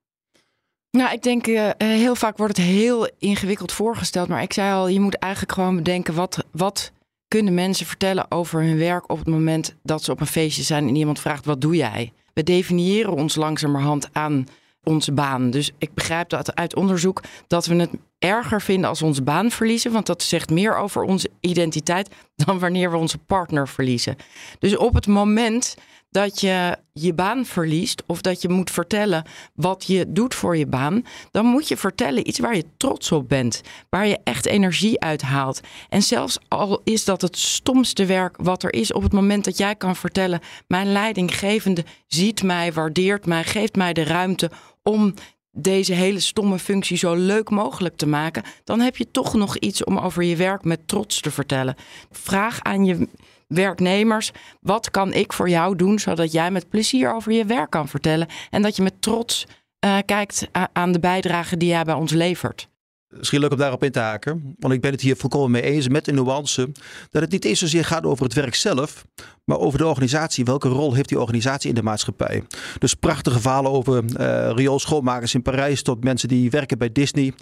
Nou, 0.90 1.12
ik 1.12 1.22
denk 1.22 1.46
uh, 1.46 1.70
heel 1.78 2.14
vaak 2.14 2.36
wordt 2.36 2.56
het 2.56 2.66
heel 2.66 3.10
ingewikkeld 3.18 3.72
voorgesteld. 3.72 4.28
Maar 4.28 4.42
ik 4.42 4.52
zei 4.52 4.72
al, 4.72 4.88
je 4.88 5.00
moet 5.00 5.14
eigenlijk 5.14 5.52
gewoon 5.52 5.76
bedenken 5.76 6.14
wat, 6.14 6.44
wat 6.52 6.92
kunnen 7.28 7.54
mensen 7.54 7.86
vertellen 7.86 8.30
over 8.30 8.62
hun 8.62 8.78
werk 8.78 9.10
op 9.10 9.18
het 9.18 9.28
moment 9.28 9.74
dat 9.82 10.02
ze 10.02 10.10
op 10.10 10.20
een 10.20 10.26
feestje 10.26 10.62
zijn 10.62 10.88
en 10.88 10.96
iemand 10.96 11.20
vraagt: 11.20 11.44
wat 11.44 11.60
doe 11.60 11.76
jij? 11.76 12.12
We 12.32 12.42
definiëren 12.42 13.12
ons 13.12 13.34
langzamerhand 13.34 14.08
aan 14.12 14.46
onze 14.84 15.12
baan. 15.12 15.50
Dus 15.50 15.70
ik 15.78 15.94
begrijp 15.94 16.28
dat 16.28 16.54
uit 16.54 16.76
onderzoek 16.76 17.22
dat 17.46 17.66
we 17.66 17.74
het 17.74 17.90
erger 18.18 18.62
vinden 18.62 18.88
als 18.88 19.00
we 19.00 19.06
onze 19.06 19.22
baan 19.22 19.50
verliezen. 19.50 19.92
Want 19.92 20.06
dat 20.06 20.22
zegt 20.22 20.50
meer 20.50 20.76
over 20.76 21.02
onze 21.02 21.30
identiteit 21.40 22.08
dan 22.44 22.58
wanneer 22.58 22.90
we 22.90 22.96
onze 22.96 23.18
partner 23.18 23.68
verliezen. 23.68 24.16
Dus 24.58 24.76
op 24.76 24.94
het 24.94 25.06
moment 25.06 25.76
dat 26.10 26.40
je 26.40 26.76
je 26.92 27.14
baan 27.14 27.44
verliest 27.44 28.02
of 28.06 28.20
dat 28.20 28.42
je 28.42 28.48
moet 28.48 28.70
vertellen 28.70 29.24
wat 29.54 29.84
je 29.86 30.12
doet 30.12 30.34
voor 30.34 30.56
je 30.56 30.66
baan, 30.66 31.04
dan 31.30 31.46
moet 31.46 31.68
je 31.68 31.76
vertellen 31.76 32.28
iets 32.28 32.38
waar 32.38 32.56
je 32.56 32.64
trots 32.76 33.12
op 33.12 33.28
bent, 33.28 33.60
waar 33.88 34.06
je 34.06 34.18
echt 34.24 34.46
energie 34.46 35.00
uit 35.00 35.22
haalt. 35.22 35.60
En 35.88 36.02
zelfs 36.02 36.38
al 36.48 36.80
is 36.84 37.04
dat 37.04 37.20
het 37.22 37.38
stomste 37.38 38.06
werk 38.06 38.36
wat 38.36 38.62
er 38.62 38.72
is, 38.72 38.92
op 38.92 39.02
het 39.02 39.12
moment 39.12 39.44
dat 39.44 39.58
jij 39.58 39.74
kan 39.74 39.96
vertellen: 39.96 40.40
mijn 40.66 40.92
leidinggevende 40.92 41.84
ziet 42.06 42.42
mij, 42.42 42.72
waardeert 42.72 43.26
mij, 43.26 43.44
geeft 43.44 43.76
mij 43.76 43.92
de 43.92 44.04
ruimte 44.04 44.50
om 44.82 45.14
deze 45.52 45.92
hele 45.92 46.20
stomme 46.20 46.58
functie 46.58 46.96
zo 46.96 47.14
leuk 47.14 47.50
mogelijk 47.50 47.96
te 47.96 48.06
maken, 48.06 48.42
dan 48.64 48.80
heb 48.80 48.96
je 48.96 49.10
toch 49.10 49.34
nog 49.34 49.56
iets 49.56 49.84
om 49.84 49.98
over 49.98 50.22
je 50.22 50.36
werk 50.36 50.64
met 50.64 50.88
trots 50.88 51.20
te 51.20 51.30
vertellen. 51.30 51.74
Vraag 52.10 52.62
aan 52.62 52.84
je 52.84 53.08
werknemers: 53.54 54.30
wat 54.60 54.90
kan 54.90 55.12
ik 55.12 55.32
voor 55.32 55.48
jou 55.48 55.76
doen 55.76 55.98
zodat 55.98 56.32
jij 56.32 56.50
met 56.50 56.68
plezier 56.68 57.14
over 57.14 57.32
je 57.32 57.44
werk 57.44 57.70
kan 57.70 57.88
vertellen 57.88 58.28
en 58.50 58.62
dat 58.62 58.76
je 58.76 58.82
met 58.82 59.02
trots 59.02 59.46
uh, 59.84 59.96
kijkt 60.06 60.48
aan 60.72 60.92
de 60.92 61.00
bijdrage 61.00 61.56
die 61.56 61.68
jij 61.68 61.84
bij 61.84 61.94
ons 61.94 62.12
levert. 62.12 62.68
Misschien 63.10 63.40
leuk 63.40 63.50
om 63.50 63.58
daarop 63.58 63.84
in 63.84 63.90
te 63.90 63.98
haken, 63.98 64.54
want 64.58 64.74
ik 64.74 64.80
ben 64.80 64.90
het 64.90 65.00
hier 65.00 65.16
volkomen 65.16 65.50
mee 65.50 65.62
eens 65.62 65.88
met 65.88 66.04
de 66.04 66.12
nuance 66.12 66.72
dat 67.10 67.22
het 67.22 67.30
niet 67.30 67.44
eens 67.44 67.58
zozeer 67.58 67.84
gaat 67.84 68.04
over 68.04 68.24
het 68.24 68.34
werk 68.34 68.54
zelf, 68.54 69.04
maar 69.44 69.58
over 69.58 69.78
de 69.78 69.86
organisatie. 69.86 70.44
Welke 70.44 70.68
rol 70.68 70.94
heeft 70.94 71.08
die 71.08 71.20
organisatie 71.20 71.68
in 71.68 71.74
de 71.74 71.82
maatschappij? 71.82 72.44
Dus 72.78 72.94
prachtige 72.94 73.40
verhalen 73.40 73.70
over 73.70 74.04
uh, 74.04 74.50
rioolschoonmakers 74.54 75.34
in 75.34 75.42
Parijs 75.42 75.82
tot 75.82 76.04
mensen 76.04 76.28
die 76.28 76.50
werken 76.50 76.78
bij 76.78 76.92
Disney, 76.92 77.32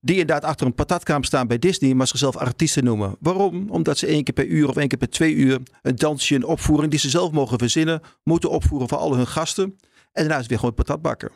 die 0.00 0.18
inderdaad 0.18 0.44
achter 0.44 0.66
een 0.66 0.74
patatkamer 0.74 1.24
staan 1.24 1.46
bij 1.46 1.58
Disney, 1.58 1.94
maar 1.94 2.06
zichzelf 2.06 2.36
artiesten 2.36 2.84
noemen. 2.84 3.16
Waarom? 3.20 3.70
Omdat 3.70 3.98
ze 3.98 4.06
één 4.06 4.24
keer 4.24 4.34
per 4.34 4.46
uur 4.46 4.68
of 4.68 4.76
één 4.76 4.88
keer 4.88 4.98
per 4.98 5.10
twee 5.10 5.34
uur 5.34 5.60
een 5.82 5.96
dansje, 5.96 6.34
een 6.34 6.44
opvoering 6.44 6.90
die 6.90 7.00
ze 7.00 7.10
zelf 7.10 7.30
mogen 7.30 7.58
verzinnen, 7.58 8.00
moeten 8.22 8.50
opvoeren 8.50 8.88
voor 8.88 8.98
al 8.98 9.16
hun 9.16 9.26
gasten. 9.26 9.64
En 10.12 10.24
daarna 10.24 10.34
is 10.34 10.40
het 10.40 10.48
weer 10.48 10.58
gewoon 10.58 10.74
patatbakken. 10.74 11.30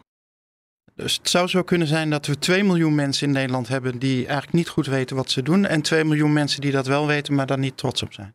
Dus 0.96 1.16
het 1.16 1.28
zou 1.28 1.48
zo 1.48 1.62
kunnen 1.62 1.86
zijn 1.86 2.10
dat 2.10 2.26
we 2.26 2.38
2 2.38 2.64
miljoen 2.64 2.94
mensen 2.94 3.26
in 3.26 3.32
Nederland 3.32 3.68
hebben 3.68 3.98
die 3.98 4.16
eigenlijk 4.16 4.52
niet 4.52 4.68
goed 4.68 4.86
weten 4.86 5.16
wat 5.16 5.30
ze 5.30 5.42
doen. 5.42 5.66
En 5.66 5.82
2 5.82 6.04
miljoen 6.04 6.32
mensen 6.32 6.60
die 6.60 6.72
dat 6.72 6.86
wel 6.86 7.06
weten, 7.06 7.34
maar 7.34 7.46
daar 7.46 7.58
niet 7.58 7.76
trots 7.76 8.02
op 8.02 8.12
zijn. 8.12 8.34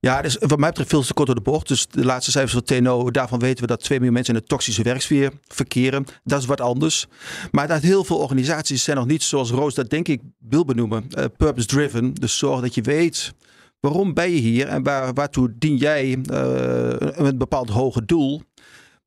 Ja, 0.00 0.22
dus 0.22 0.36
wat 0.40 0.58
mij 0.58 0.68
betreft 0.68 0.90
veel 0.90 1.02
te 1.02 1.14
kort 1.14 1.26
door 1.26 1.36
de 1.36 1.42
bocht. 1.42 1.68
Dus 1.68 1.86
de 1.86 2.04
laatste 2.04 2.30
cijfers 2.30 2.52
van 2.52 2.62
TNO, 2.62 3.10
daarvan 3.10 3.38
weten 3.38 3.60
we 3.60 3.66
dat 3.66 3.80
2 3.80 3.98
miljoen 3.98 4.14
mensen 4.14 4.34
in 4.34 4.40
de 4.40 4.46
toxische 4.46 4.82
werksfeer 4.82 5.32
verkeren. 5.46 6.04
Dat 6.24 6.40
is 6.40 6.46
wat 6.46 6.60
anders. 6.60 7.06
Maar 7.50 7.68
dat 7.68 7.82
heel 7.82 8.04
veel 8.04 8.18
organisaties 8.18 8.84
zijn 8.84 8.96
nog 8.96 9.06
niet 9.06 9.22
zoals 9.22 9.50
Roos 9.50 9.74
dat 9.74 9.90
denk 9.90 10.08
ik 10.08 10.20
wil 10.38 10.64
benoemen. 10.64 11.06
Uh, 11.08 11.24
purpose 11.36 11.66
driven. 11.66 12.14
Dus 12.14 12.38
zorg 12.38 12.60
dat 12.60 12.74
je 12.74 12.82
weet 12.82 13.32
waarom 13.80 14.14
ben 14.14 14.30
je 14.30 14.38
hier 14.38 14.68
en 14.68 14.82
waar, 14.82 15.12
waartoe 15.14 15.52
dien 15.58 15.76
jij 15.76 16.18
uh, 16.30 16.94
een 16.98 17.38
bepaald 17.38 17.68
hoger 17.68 18.06
doel. 18.06 18.42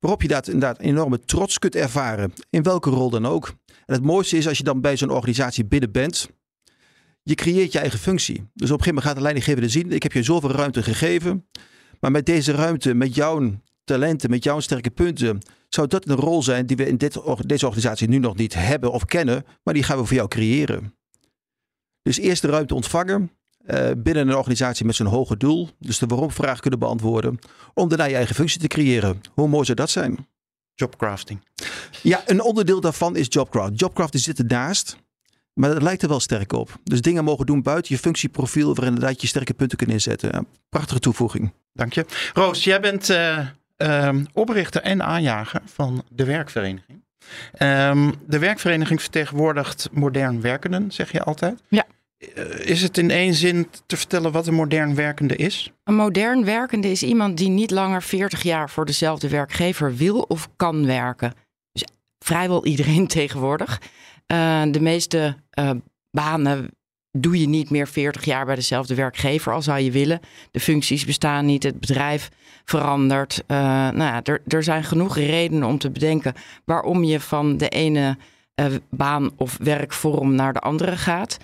Waarop 0.02 0.22
je 0.22 0.28
dat 0.28 0.46
inderdaad 0.46 0.78
enorme 0.78 1.20
trots 1.20 1.58
kunt 1.58 1.74
ervaren. 1.74 2.32
In 2.50 2.62
welke 2.62 2.90
rol 2.90 3.10
dan 3.10 3.26
ook. 3.26 3.54
En 3.66 3.94
het 3.94 4.02
mooiste 4.02 4.36
is 4.36 4.48
als 4.48 4.58
je 4.58 4.64
dan 4.64 4.80
bij 4.80 4.96
zo'n 4.96 5.10
organisatie 5.10 5.64
binnen 5.64 5.92
bent. 5.92 6.30
Je 7.22 7.34
creëert 7.34 7.72
je 7.72 7.78
eigen 7.78 7.98
functie. 7.98 8.34
Dus 8.34 8.44
op 8.44 8.78
een 8.78 8.84
gegeven 8.84 8.86
moment 8.86 9.04
gaat 9.04 9.14
de 9.14 9.22
leidinggevende 9.22 9.68
zien. 9.68 9.92
Ik 9.92 10.02
heb 10.02 10.12
je 10.12 10.22
zoveel 10.22 10.50
ruimte 10.50 10.82
gegeven. 10.82 11.48
Maar 12.00 12.10
met 12.10 12.26
deze 12.26 12.52
ruimte, 12.52 12.94
met 12.94 13.14
jouw 13.14 13.60
talenten, 13.84 14.30
met 14.30 14.44
jouw 14.44 14.60
sterke 14.60 14.90
punten. 14.90 15.38
Zou 15.68 15.86
dat 15.86 16.08
een 16.08 16.16
rol 16.16 16.42
zijn 16.42 16.66
die 16.66 16.76
we 16.76 16.86
in 16.86 16.96
dit, 16.96 17.20
deze 17.46 17.66
organisatie 17.66 18.08
nu 18.08 18.18
nog 18.18 18.36
niet 18.36 18.54
hebben 18.54 18.92
of 18.92 19.04
kennen. 19.04 19.44
Maar 19.62 19.74
die 19.74 19.82
gaan 19.82 19.98
we 19.98 20.04
voor 20.04 20.16
jou 20.16 20.28
creëren. 20.28 20.94
Dus 22.02 22.18
eerst 22.18 22.42
de 22.42 22.48
ruimte 22.48 22.74
ontvangen. 22.74 23.30
Uh, 23.66 23.90
binnen 23.96 24.28
een 24.28 24.36
organisatie 24.36 24.86
met 24.86 24.94
zo'n 24.94 25.06
hoger 25.06 25.38
doel, 25.38 25.68
dus 25.78 25.98
de 25.98 26.06
waarom-vraag 26.06 26.60
kunnen 26.60 26.78
beantwoorden, 26.78 27.38
om 27.74 27.88
daarna 27.88 28.04
je 28.04 28.14
eigen 28.14 28.34
functie 28.34 28.60
te 28.60 28.66
creëren. 28.66 29.20
Hoe 29.34 29.48
mooi 29.48 29.64
zou 29.64 29.76
dat 29.76 29.90
zijn? 29.90 30.26
Jobcrafting. 30.74 31.40
Ja, 32.02 32.22
een 32.26 32.42
onderdeel 32.42 32.80
daarvan 32.80 33.16
is 33.16 33.26
jobcraft. 33.28 33.80
Jobcraft 33.80 34.20
zit 34.20 34.38
ernaast, 34.38 34.96
maar 35.54 35.70
dat 35.70 35.82
lijkt 35.82 36.02
er 36.02 36.08
wel 36.08 36.20
sterk 36.20 36.52
op. 36.52 36.78
Dus 36.84 37.00
dingen 37.00 37.24
mogen 37.24 37.46
doen 37.46 37.62
buiten 37.62 37.94
je 37.94 38.00
functieprofiel, 38.00 38.74
waar 38.74 38.86
inderdaad 38.86 39.20
je 39.20 39.26
sterke 39.26 39.54
punten 39.54 39.78
kunt 39.78 39.90
inzetten. 39.90 40.46
prachtige 40.68 41.00
toevoeging. 41.00 41.52
Dank 41.72 41.92
je. 41.92 42.06
Roos, 42.32 42.64
jij 42.64 42.80
bent 42.80 43.10
uh, 43.10 43.46
uh, 43.78 44.14
oprichter 44.32 44.82
en 44.82 45.02
aanjager 45.02 45.62
van 45.64 46.04
de 46.10 46.24
werkvereniging. 46.24 47.00
Um, 47.58 48.14
de 48.26 48.38
werkvereniging 48.38 49.00
vertegenwoordigt 49.00 49.88
modern 49.92 50.40
werkenden, 50.40 50.92
zeg 50.92 51.12
je 51.12 51.22
altijd. 51.22 51.62
Ja. 51.68 51.84
Eh, 52.34 52.58
is 52.58 52.82
het 52.82 52.98
in 52.98 53.10
één 53.10 53.34
zin 53.34 53.68
te 53.86 53.96
vertellen 53.96 54.32
wat 54.32 54.46
een 54.46 54.54
modern 54.54 54.94
werkende 54.94 55.36
is? 55.36 55.72
Een 55.84 55.94
modern 55.94 56.44
werkende 56.44 56.90
is 56.90 57.02
iemand 57.02 57.36
die 57.36 57.48
niet 57.48 57.70
langer 57.70 58.02
40 58.02 58.42
jaar 58.42 58.70
voor 58.70 58.86
dezelfde 58.86 59.28
werkgever 59.28 59.96
wil 59.96 60.20
of 60.20 60.48
kan 60.56 60.86
werken. 60.86 61.32
Dus 61.72 61.84
vrijwel 62.18 62.66
iedereen 62.66 63.06
tegenwoordig. 63.18 63.80
Uh, 64.26 64.62
de 64.70 64.80
meeste 64.80 65.36
uh, 65.58 65.70
banen 66.10 66.70
doe 67.18 67.40
je 67.40 67.48
niet 67.48 67.70
meer 67.70 67.88
40 67.88 68.24
jaar 68.24 68.46
bij 68.46 68.54
dezelfde 68.54 68.94
werkgever, 68.94 69.52
al 69.52 69.62
zou 69.62 69.80
je 69.80 69.90
willen. 69.90 70.20
De 70.50 70.60
functies 70.60 71.04
bestaan 71.04 71.46
niet, 71.46 71.62
het 71.62 71.80
bedrijf 71.80 72.28
verandert. 72.64 73.44
Nou 73.46 73.96
ja, 73.96 74.22
er, 74.22 74.42
er 74.46 74.62
zijn 74.62 74.84
genoeg 74.84 75.16
redenen 75.16 75.68
om 75.68 75.78
te 75.78 75.90
bedenken 75.90 76.34
waarom 76.64 77.04
je 77.04 77.20
van 77.20 77.56
de 77.56 77.68
ene 77.68 78.16
baan 78.90 79.30
of 79.36 79.56
werkvorm 79.60 80.34
naar 80.34 80.52
de 80.52 80.60
andere 80.60 80.96
gaat. 80.96 81.38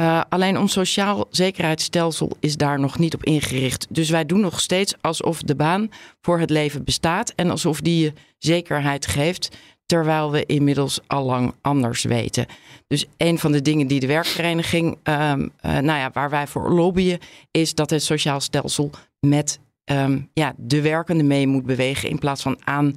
Uh, 0.00 0.20
alleen 0.28 0.58
ons 0.58 0.72
sociaal 0.72 1.26
zekerheidsstelsel 1.30 2.36
is 2.40 2.56
daar 2.56 2.80
nog 2.80 2.98
niet 2.98 3.14
op 3.14 3.24
ingericht. 3.24 3.86
Dus 3.90 4.10
wij 4.10 4.26
doen 4.26 4.40
nog 4.40 4.60
steeds 4.60 4.94
alsof 5.00 5.42
de 5.42 5.54
baan 5.54 5.88
voor 6.20 6.38
het 6.38 6.50
leven 6.50 6.84
bestaat 6.84 7.32
en 7.36 7.50
alsof 7.50 7.80
die 7.80 8.04
je 8.04 8.12
zekerheid 8.38 9.06
geeft, 9.06 9.56
terwijl 9.86 10.30
we 10.30 10.46
inmiddels 10.46 11.00
al 11.06 11.24
lang 11.24 11.54
anders 11.60 12.02
weten. 12.02 12.46
Dus 12.86 13.06
een 13.16 13.38
van 13.38 13.52
de 13.52 13.62
dingen 13.62 13.86
die 13.86 14.00
de 14.00 14.06
werkvereniging, 14.06 14.98
um, 15.02 15.42
uh, 15.42 15.78
nou 15.78 15.98
ja, 15.98 16.10
waar 16.12 16.30
wij 16.30 16.46
voor 16.46 16.70
lobbyen, 16.70 17.18
is 17.50 17.74
dat 17.74 17.90
het 17.90 18.02
sociaal 18.02 18.40
stelsel 18.40 18.90
met 19.20 19.58
um, 19.84 20.30
ja, 20.32 20.54
de 20.56 20.80
werkende 20.80 21.24
mee 21.24 21.46
moet 21.46 21.66
bewegen 21.66 22.08
in 22.08 22.18
plaats 22.18 22.42
van 22.42 22.58
aan 22.64 22.94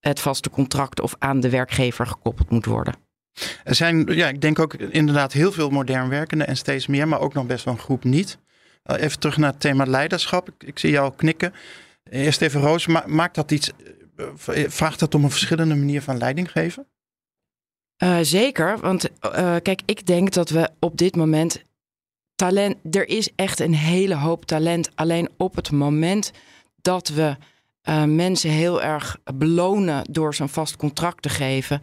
het 0.00 0.20
vaste 0.20 0.50
contract 0.50 1.00
of 1.00 1.14
aan 1.18 1.40
de 1.40 1.50
werkgever 1.50 2.06
gekoppeld 2.06 2.50
moet 2.50 2.66
worden. 2.66 3.05
Er 3.64 3.74
zijn, 3.74 4.06
ja, 4.06 4.28
ik 4.28 4.40
denk 4.40 4.58
ook 4.58 4.74
inderdaad 4.74 5.32
heel 5.32 5.52
veel 5.52 5.70
modern 5.70 6.08
werkenden 6.08 6.46
en 6.46 6.56
steeds 6.56 6.86
meer, 6.86 7.08
maar 7.08 7.20
ook 7.20 7.34
nog 7.34 7.46
best 7.46 7.64
wel 7.64 7.74
een 7.74 7.80
groep 7.80 8.04
niet. 8.04 8.38
Uh, 8.86 9.02
even 9.02 9.18
terug 9.18 9.36
naar 9.36 9.50
het 9.50 9.60
thema 9.60 9.86
leiderschap. 9.86 10.48
Ik, 10.58 10.78
zie 10.78 10.90
jou 10.90 11.12
knikken. 11.16 11.54
Eerst 12.10 12.40
even 12.40 12.60
Roos, 12.60 12.86
ma 12.86 13.04
maakt 13.06 13.34
dat 13.34 13.50
iets, 13.50 13.70
uh, 14.16 14.26
vraagt 14.68 14.98
dat 14.98 15.14
om 15.14 15.24
een 15.24 15.30
verschillende 15.30 15.74
manier 15.74 16.02
van 16.02 16.18
leiding 16.18 16.50
geven? 16.50 16.86
Uh, 18.02 18.18
zeker, 18.22 18.78
want 18.78 19.10
kijk, 19.62 19.80
ik 19.84 20.06
denk 20.06 20.32
dat 20.32 20.50
we 20.50 20.70
op 20.78 20.96
dit 20.96 21.16
moment 21.16 21.64
talent, 22.34 22.76
er 22.90 23.08
is 23.08 23.30
echt 23.34 23.60
een 23.60 23.74
hele 23.74 24.14
hoop 24.14 24.44
talent. 24.44 24.90
Alleen 24.94 25.28
op 25.36 25.56
het 25.56 25.70
moment 25.70 26.32
dat 26.82 27.08
we 27.08 27.36
mensen 28.06 28.50
heel 28.50 28.82
erg 28.82 29.16
belonen 29.34 30.04
door 30.10 30.34
zo'n 30.34 30.48
vast 30.48 30.76
contract 30.76 31.22
te 31.22 31.28
geven, 31.28 31.80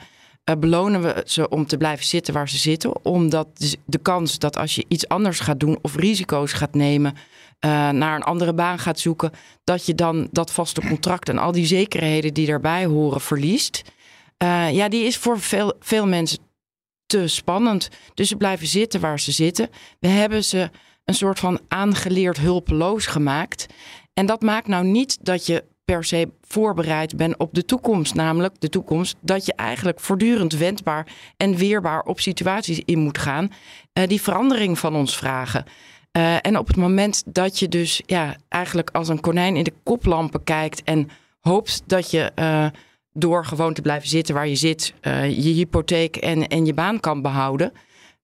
uh, 0.49 0.55
belonen 0.55 1.01
we 1.01 1.23
ze 1.25 1.49
om 1.49 1.65
te 1.65 1.77
blijven 1.77 2.05
zitten 2.05 2.33
waar 2.33 2.49
ze 2.49 2.57
zitten. 2.57 3.05
Omdat 3.05 3.77
de 3.85 3.97
kans 3.97 4.39
dat 4.39 4.57
als 4.57 4.75
je 4.75 4.85
iets 4.87 5.07
anders 5.07 5.39
gaat 5.39 5.59
doen 5.59 5.79
of 5.81 5.95
risico's 5.95 6.53
gaat 6.53 6.73
nemen, 6.73 7.13
uh, 7.13 7.19
naar 7.89 8.15
een 8.15 8.23
andere 8.23 8.53
baan 8.53 8.79
gaat 8.79 8.99
zoeken, 8.99 9.31
dat 9.63 9.85
je 9.85 9.95
dan 9.95 10.27
dat 10.31 10.51
vaste 10.51 10.81
contract 10.81 11.29
en 11.29 11.37
al 11.37 11.51
die 11.51 11.65
zekerheden 11.65 12.33
die 12.33 12.47
daarbij 12.47 12.85
horen 12.85 13.21
verliest. 13.21 13.81
Uh, 14.43 14.71
ja, 14.71 14.89
die 14.89 15.05
is 15.05 15.17
voor 15.17 15.39
veel, 15.39 15.73
veel 15.79 16.07
mensen 16.07 16.39
te 17.05 17.27
spannend. 17.27 17.89
Dus 18.13 18.27
ze 18.27 18.35
blijven 18.35 18.67
zitten 18.67 18.99
waar 18.99 19.19
ze 19.19 19.31
zitten. 19.31 19.69
We 19.99 20.07
hebben 20.07 20.43
ze 20.43 20.69
een 21.05 21.13
soort 21.13 21.39
van 21.39 21.59
aangeleerd 21.67 22.37
hulpeloos 22.39 23.05
gemaakt. 23.05 23.65
En 24.13 24.25
dat 24.25 24.41
maakt 24.41 24.67
nou 24.67 24.85
niet 24.85 25.17
dat 25.25 25.45
je 25.45 25.63
per 25.85 26.03
se 26.03 26.29
voorbereid 26.41 27.15
ben 27.17 27.39
op 27.39 27.53
de 27.53 27.65
toekomst. 27.65 28.15
Namelijk 28.15 28.55
de 28.59 28.69
toekomst 28.69 29.15
dat 29.19 29.45
je 29.45 29.53
eigenlijk 29.53 29.99
voortdurend 29.99 30.53
wendbaar 30.53 31.07
en 31.37 31.55
weerbaar 31.55 32.01
op 32.01 32.19
situaties 32.19 32.81
in 32.85 32.99
moet 32.99 33.17
gaan 33.17 33.51
uh, 33.93 34.07
die 34.07 34.21
verandering 34.21 34.79
van 34.79 34.95
ons 34.95 35.17
vragen. 35.17 35.65
Uh, 36.17 36.35
en 36.41 36.57
op 36.57 36.67
het 36.67 36.75
moment 36.75 37.23
dat 37.25 37.59
je 37.59 37.67
dus 37.67 38.01
ja, 38.05 38.35
eigenlijk 38.49 38.89
als 38.89 39.07
een 39.07 39.21
konijn 39.21 39.55
in 39.55 39.63
de 39.63 39.73
koplampen 39.83 40.43
kijkt 40.43 40.83
en 40.83 41.09
hoopt 41.39 41.83
dat 41.85 42.11
je 42.11 42.31
uh, 42.35 42.65
door 43.13 43.45
gewoon 43.45 43.73
te 43.73 43.81
blijven 43.81 44.09
zitten 44.09 44.35
waar 44.35 44.47
je 44.47 44.55
zit, 44.55 44.93
je 45.27 45.51
hypotheek 45.51 46.15
en, 46.15 46.47
en 46.47 46.65
je 46.65 46.73
baan 46.73 46.99
kan 46.99 47.21
behouden 47.21 47.71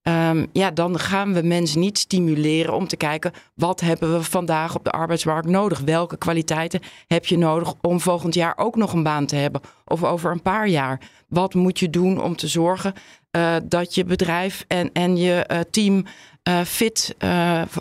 Um, 0.10 0.48
ja, 0.54 0.72
dan 0.72 1.00
gaan 1.00 1.34
we 1.34 1.42
mensen 1.42 1.80
niet 1.80 1.98
stimuleren 1.98 2.74
om 2.74 2.88
te 2.88 2.98
kijken 2.98 3.32
wat 3.54 3.80
hebben 3.80 4.14
we 4.14 4.24
vandaag 4.24 4.76
op 4.76 4.84
de 4.84 4.92
arbeidsmarkt 4.92 5.48
nodig? 5.48 5.80
Welke 5.80 6.18
kwaliteiten 6.18 6.80
heb 7.08 7.26
je 7.26 7.38
nodig 7.38 7.74
om 7.82 8.00
volgend 8.00 8.34
jaar 8.34 8.54
ook 8.58 8.76
nog 8.76 8.94
een 8.94 9.04
baan 9.04 9.26
te 9.26 9.36
hebben? 9.36 9.62
Of 9.86 10.04
over 10.04 10.32
een 10.32 10.42
paar 10.42 10.68
jaar? 10.68 11.02
Wat 11.28 11.54
moet 11.54 11.80
je 11.80 11.90
doen 11.90 12.22
om 12.22 12.36
te 12.36 12.48
zorgen 12.48 12.94
uh, 13.32 13.56
dat 13.64 13.96
je 13.96 14.04
bedrijf 14.04 14.66
en, 14.68 14.90
en 14.94 15.18
je 15.18 15.46
uh, 15.52 15.60
team 15.72 16.06
eh, 16.44 16.62
fit 16.62 17.16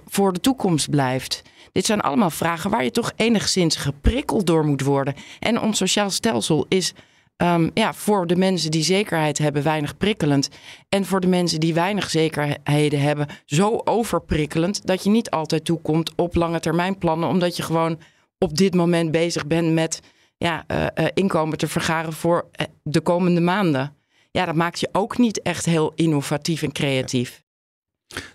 voor 0.06 0.32
de 0.32 0.40
toekomst 0.40 0.90
blijft? 0.90 1.42
Dit 1.72 1.86
zijn 1.86 2.00
allemaal 2.00 2.30
vragen 2.30 2.70
waar 2.70 2.84
je 2.84 2.90
toch 2.90 3.12
enigszins 3.16 3.76
geprikkeld 3.76 4.46
door 4.46 4.64
moet 4.64 4.82
worden. 4.82 5.14
En 5.38 5.60
ons 5.60 5.78
sociaal 5.78 6.10
stelsel 6.10 6.66
is 6.68 6.94
um, 7.42 7.70
ja, 7.74 7.94
voor 7.94 8.26
de 8.26 8.36
mensen 8.36 8.70
die 8.70 8.82
zekerheid 8.82 9.38
hebben 9.38 9.62
weinig 9.62 9.96
prikkelend. 9.96 10.48
En 10.88 11.04
voor 11.04 11.20
de 11.20 11.26
mensen 11.26 11.60
die 11.60 11.74
weinig 11.74 12.10
zekerheden 12.10 13.00
hebben 13.00 13.26
zo 13.44 13.80
overprikkelend 13.84 14.86
dat 14.86 15.04
je 15.04 15.10
niet 15.10 15.30
altijd 15.30 15.64
toekomt 15.64 16.12
op 16.16 16.34
lange 16.34 16.60
termijn 16.60 16.98
plannen. 16.98 17.28
Omdat 17.28 17.56
je 17.56 17.62
gewoon 17.62 17.98
op 18.38 18.56
dit 18.56 18.74
moment 18.74 19.10
bezig 19.10 19.46
bent 19.46 19.72
met 19.72 20.00
ja, 20.36 20.64
uh, 20.68 20.86
uh, 20.94 21.06
inkomen 21.14 21.58
te 21.58 21.68
vergaren 21.68 22.12
voor 22.12 22.48
de 22.82 23.00
komende 23.00 23.40
maanden. 23.40 23.96
Ja, 24.30 24.44
dat 24.44 24.54
maakt 24.54 24.80
je 24.80 24.88
ook 24.92 25.18
niet 25.18 25.42
echt 25.42 25.64
heel 25.64 25.92
innovatief 25.94 26.62
en 26.62 26.72
creatief. 26.72 27.42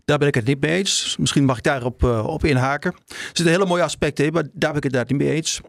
Daar 0.05 0.17
ben 0.17 0.27
ik 0.27 0.35
het 0.35 0.45
niet 0.45 0.61
mee 0.61 0.77
eens. 0.77 1.15
Misschien 1.19 1.45
mag 1.45 1.57
ik 1.57 1.63
daarop 1.63 2.03
op 2.03 2.45
inhaken. 2.45 2.91
Er 2.91 3.15
zitten 3.25 3.47
hele 3.47 3.65
mooie 3.65 3.83
aspecten 3.83 4.25
in, 4.25 4.33
maar 4.33 4.43
daar 4.53 4.73
ben 4.73 4.81
ik 4.81 4.93
het 4.93 5.09
niet 5.09 5.17
mee 5.17 5.31
eens. 5.31 5.61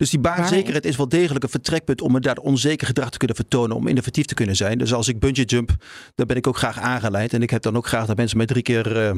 Dus 0.00 0.10
die 0.10 0.20
baanzekerheid 0.20 0.84
is 0.84 0.96
wel 0.96 1.08
degelijk 1.08 1.44
een 1.44 1.50
vertrekpunt 1.50 2.00
om 2.00 2.20
daar 2.20 2.36
onzeker 2.36 2.86
gedrag 2.86 3.10
te 3.10 3.18
kunnen 3.18 3.36
vertonen, 3.36 3.76
om 3.76 3.86
innovatief 3.86 4.24
te 4.24 4.34
kunnen 4.34 4.56
zijn. 4.56 4.78
Dus 4.78 4.94
als 4.94 5.08
ik 5.08 5.18
bungee 5.18 5.44
jump, 5.44 5.74
dan 6.14 6.26
ben 6.26 6.36
ik 6.36 6.46
ook 6.46 6.56
graag 6.56 6.78
aangeleid. 6.78 7.32
En 7.32 7.42
ik 7.42 7.50
heb 7.50 7.62
dan 7.62 7.76
ook 7.76 7.86
graag 7.86 8.06
dat 8.06 8.16
mensen 8.16 8.36
mij 8.36 8.46
drie 8.46 8.62
keer 8.62 8.96
uh, 8.96 9.10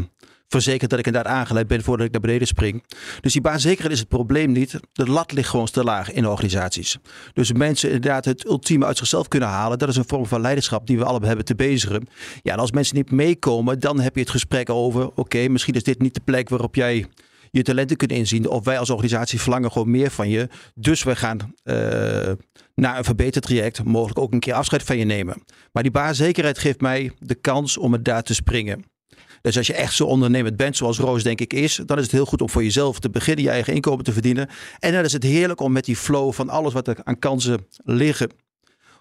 verzekerd 0.48 0.90
dat 0.90 0.98
ik 0.98 1.06
inderdaad 1.06 1.32
aangeleid 1.32 1.66
ben 1.66 1.82
voordat 1.82 2.06
ik 2.06 2.12
naar 2.12 2.20
beneden 2.20 2.46
spring. 2.46 2.84
Dus 3.20 3.32
die 3.32 3.42
baanzekerheid 3.42 3.92
is 3.92 3.98
het 3.98 4.08
probleem 4.08 4.52
niet. 4.52 4.80
De 4.92 5.06
lat 5.06 5.32
ligt 5.32 5.48
gewoon 5.48 5.66
te 5.66 5.84
laag 5.84 6.12
in 6.12 6.26
organisaties. 6.26 6.98
Dus 7.32 7.52
mensen 7.52 7.90
inderdaad 7.90 8.24
het 8.24 8.46
ultieme 8.46 8.84
uit 8.84 8.98
zichzelf 8.98 9.28
kunnen 9.28 9.48
halen, 9.48 9.78
dat 9.78 9.88
is 9.88 9.96
een 9.96 10.08
vorm 10.08 10.26
van 10.26 10.40
leiderschap 10.40 10.86
die 10.86 10.98
we 10.98 11.04
allemaal 11.04 11.28
hebben 11.28 11.46
te 11.46 11.54
bezigen. 11.54 12.06
Ja, 12.42 12.52
en 12.52 12.58
als 12.58 12.72
mensen 12.72 12.96
niet 12.96 13.10
meekomen, 13.10 13.80
dan 13.80 14.00
heb 14.00 14.14
je 14.14 14.20
het 14.20 14.30
gesprek 14.30 14.70
over, 14.70 15.10
oké, 15.14 15.48
misschien 15.48 15.74
is 15.74 15.82
dit 15.82 16.00
niet 16.00 16.14
de 16.14 16.22
plek 16.24 16.48
waarop 16.48 16.74
jij 16.74 17.06
je 17.52 17.62
talenten 17.62 17.96
kunnen 17.96 18.16
inzien. 18.16 18.48
Of 18.48 18.64
wij 18.64 18.78
als 18.78 18.90
organisatie 18.90 19.40
verlangen 19.40 19.72
gewoon 19.72 19.90
meer 19.90 20.10
van 20.10 20.28
je. 20.28 20.48
Dus 20.74 21.02
we 21.02 21.16
gaan 21.16 21.38
uh, 21.38 21.74
naar 22.74 22.98
een 22.98 23.04
verbeterd 23.04 23.44
traject 23.44 23.84
mogelijk 23.84 24.18
ook 24.18 24.32
een 24.32 24.40
keer 24.40 24.54
afscheid 24.54 24.82
van 24.82 24.98
je 24.98 25.04
nemen. 25.04 25.42
Maar 25.72 25.82
die 25.82 25.92
baanzekerheid 25.92 26.58
geeft 26.58 26.80
mij 26.80 27.12
de 27.18 27.34
kans 27.34 27.76
om 27.76 27.92
het 27.92 28.04
daar 28.04 28.22
te 28.22 28.34
springen. 28.34 28.84
Dus 29.42 29.56
als 29.56 29.66
je 29.66 29.74
echt 29.74 29.94
zo 29.94 30.04
ondernemend 30.04 30.56
bent, 30.56 30.76
zoals 30.76 30.98
Roos 30.98 31.22
denk 31.22 31.40
ik 31.40 31.52
is, 31.52 31.80
dan 31.86 31.96
is 31.96 32.02
het 32.02 32.12
heel 32.12 32.26
goed 32.26 32.42
om 32.42 32.50
voor 32.50 32.62
jezelf 32.62 32.98
te 32.98 33.10
beginnen, 33.10 33.44
je 33.44 33.50
eigen 33.50 33.74
inkomen 33.74 34.04
te 34.04 34.12
verdienen. 34.12 34.48
En 34.78 34.92
dan 34.92 35.04
is 35.04 35.12
het 35.12 35.22
heerlijk 35.22 35.60
om 35.60 35.72
met 35.72 35.84
die 35.84 35.96
flow 35.96 36.32
van 36.32 36.48
alles 36.48 36.72
wat 36.72 36.88
er 36.88 36.96
aan 37.04 37.18
kansen 37.18 37.66
liggen, 37.84 38.30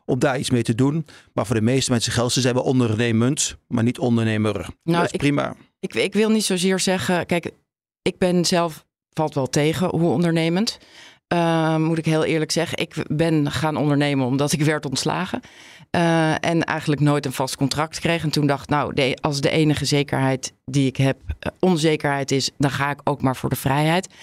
om 0.06 0.20
daar 0.20 0.40
iets 0.40 0.50
mee 0.50 0.64
te 0.64 0.76
doen. 0.76 1.06
Maar 1.34 1.46
voor 1.46 1.56
de 1.56 1.62
meeste 1.62 1.92
mensen 1.92 2.12
geldt, 2.12 2.34
ze 2.34 2.42
zijn 2.42 2.54
wel 2.54 2.64
ondernemend, 2.64 3.56
maar 3.68 3.84
niet 3.84 4.00
ondernemer. 4.00 4.54
Nou, 4.54 4.70
dat 4.84 5.06
is 5.06 5.12
ik, 5.12 5.20
prima. 5.20 5.56
Ik, 5.80 5.94
ik 5.94 6.14
wil 6.14 6.30
niet 6.30 6.44
zozeer 6.44 6.80
zeggen, 6.80 7.26
kijk, 7.26 7.52
ik 8.02 8.18
ben 8.18 8.46
zelf, 8.46 8.86
valt 9.10 9.34
wel 9.34 9.48
tegen, 9.48 9.90
hoe 9.90 10.12
ondernemend. 10.12 10.78
Uh, 11.34 11.76
moet 11.76 11.98
ik 11.98 12.06
heel 12.06 12.24
eerlijk 12.24 12.52
zeggen. 12.52 12.78
Ik 12.78 12.96
ben 13.08 13.52
gaan 13.52 13.76
ondernemen 13.76 14.26
omdat 14.26 14.52
ik 14.52 14.62
werd 14.62 14.86
ontslagen. 14.86 15.42
Uh, 15.92 16.32
en 16.32 16.64
eigenlijk 16.64 17.02
nooit 17.02 17.26
een 17.26 17.32
vast 17.32 17.56
contract 17.56 18.00
kreeg. 18.00 18.24
En 18.24 18.30
toen 18.30 18.48
dacht 18.48 18.70
nou, 18.70 18.94
de, 18.94 19.18
als 19.22 19.42
de 19.42 19.50
enige 19.50 19.86
zekerheid 19.86 20.54
die 20.66 20.88
ik 20.88 20.98
heb 20.98 21.22
uh, 21.28 21.52
onzekerheid 21.60 22.32
is, 22.32 22.52
dan 22.58 22.72
ga 22.72 22.90
ik 22.90 23.02
ook 23.04 23.22
maar 23.22 23.36
voor 23.36 23.50
de 23.50 23.56
vrijheid. 23.56 24.14